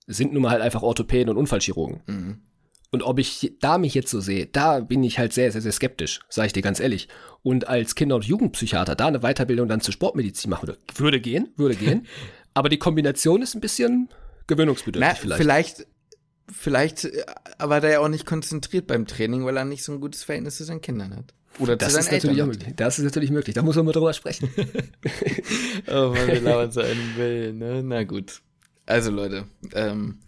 [0.08, 2.02] sind nun mal halt einfach Orthopäden und Unfallchirurgen.
[2.08, 2.42] Mhm.
[2.92, 5.72] Und ob ich da mich jetzt so sehe, da bin ich halt sehr, sehr, sehr
[5.72, 7.08] skeptisch, sage ich dir ganz ehrlich.
[7.42, 11.50] Und als Kinder- und Jugendpsychiater da eine Weiterbildung dann zur Sportmedizin machen würde, würde gehen,
[11.56, 12.06] würde gehen.
[12.54, 14.10] Aber die Kombination ist ein bisschen
[14.48, 15.42] gewöhnungsbedürftig Na, vielleicht.
[15.42, 15.88] Vielleicht,
[16.52, 17.24] vielleicht äh,
[17.60, 20.58] war der ja auch nicht konzentriert beim Training, weil er nicht so ein gutes Verhältnis
[20.58, 21.34] zu seinen Kindern hat.
[21.60, 22.48] Oder das zu seinen ist Eltern.
[22.48, 23.54] Natürlich das ist natürlich möglich.
[23.54, 24.50] Da muss man mal drüber sprechen.
[25.88, 27.84] oh Mann, wir labern zu einem Willen, ne?
[27.84, 28.42] Na gut.
[28.86, 30.20] Also Leute, ähm,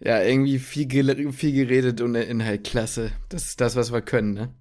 [0.00, 3.12] ja, irgendwie viel, viel geredet und Inhalt klasse.
[3.28, 4.54] Das ist das, was wir können, ne?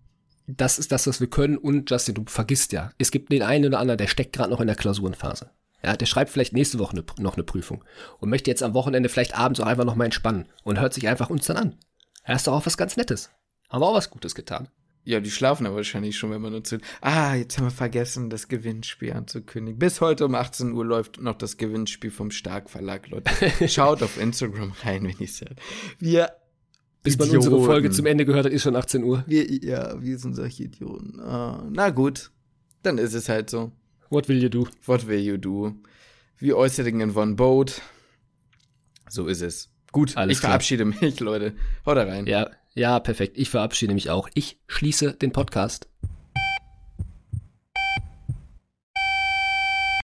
[0.48, 1.58] Das ist das, was wir können.
[1.58, 4.62] Und Justin, du vergisst ja, es gibt den einen oder anderen, der steckt gerade noch
[4.62, 5.52] in der Klausurenphase.
[5.84, 7.84] Ja, der schreibt vielleicht nächste Woche ne, noch eine Prüfung
[8.20, 11.08] und möchte jetzt am Wochenende vielleicht abends auch einfach noch mal entspannen und hört sich
[11.08, 11.78] einfach uns dann an.
[12.26, 13.32] Ja, ist doch auch was ganz Nettes.
[13.70, 14.70] Haben wir auch was Gutes getan.
[15.06, 16.84] Ja, die schlafen aber wahrscheinlich schon, wenn man uns hört.
[17.02, 19.78] Ah, jetzt haben wir vergessen, das Gewinnspiel anzukündigen.
[19.78, 23.30] Bis heute um 18 Uhr läuft noch das Gewinnspiel vom Stark Verlag, Leute.
[23.68, 25.60] Schaut auf Instagram rein, wenn ihr seid.
[26.00, 26.32] Wir
[27.04, 27.48] Bis man Idioten.
[27.50, 29.24] unsere Folge zum Ende gehört hat, ist schon 18 Uhr.
[29.28, 31.20] Wir, ja, wir sind solche Idioten.
[31.20, 32.32] Ah, na gut,
[32.82, 33.72] dann ist es halt so.
[34.10, 34.68] What will you do?
[34.86, 35.74] What will you do?
[36.38, 37.82] Wir äußeren in one boat.
[39.10, 39.70] So ist es.
[39.92, 40.52] Gut, Alles ich klar.
[40.52, 41.54] verabschiede mich, Leute.
[41.86, 42.26] Haut da rein.
[42.26, 43.38] Ja, ja, perfekt.
[43.38, 44.28] Ich verabschiede mich auch.
[44.34, 45.88] Ich schließe den Podcast.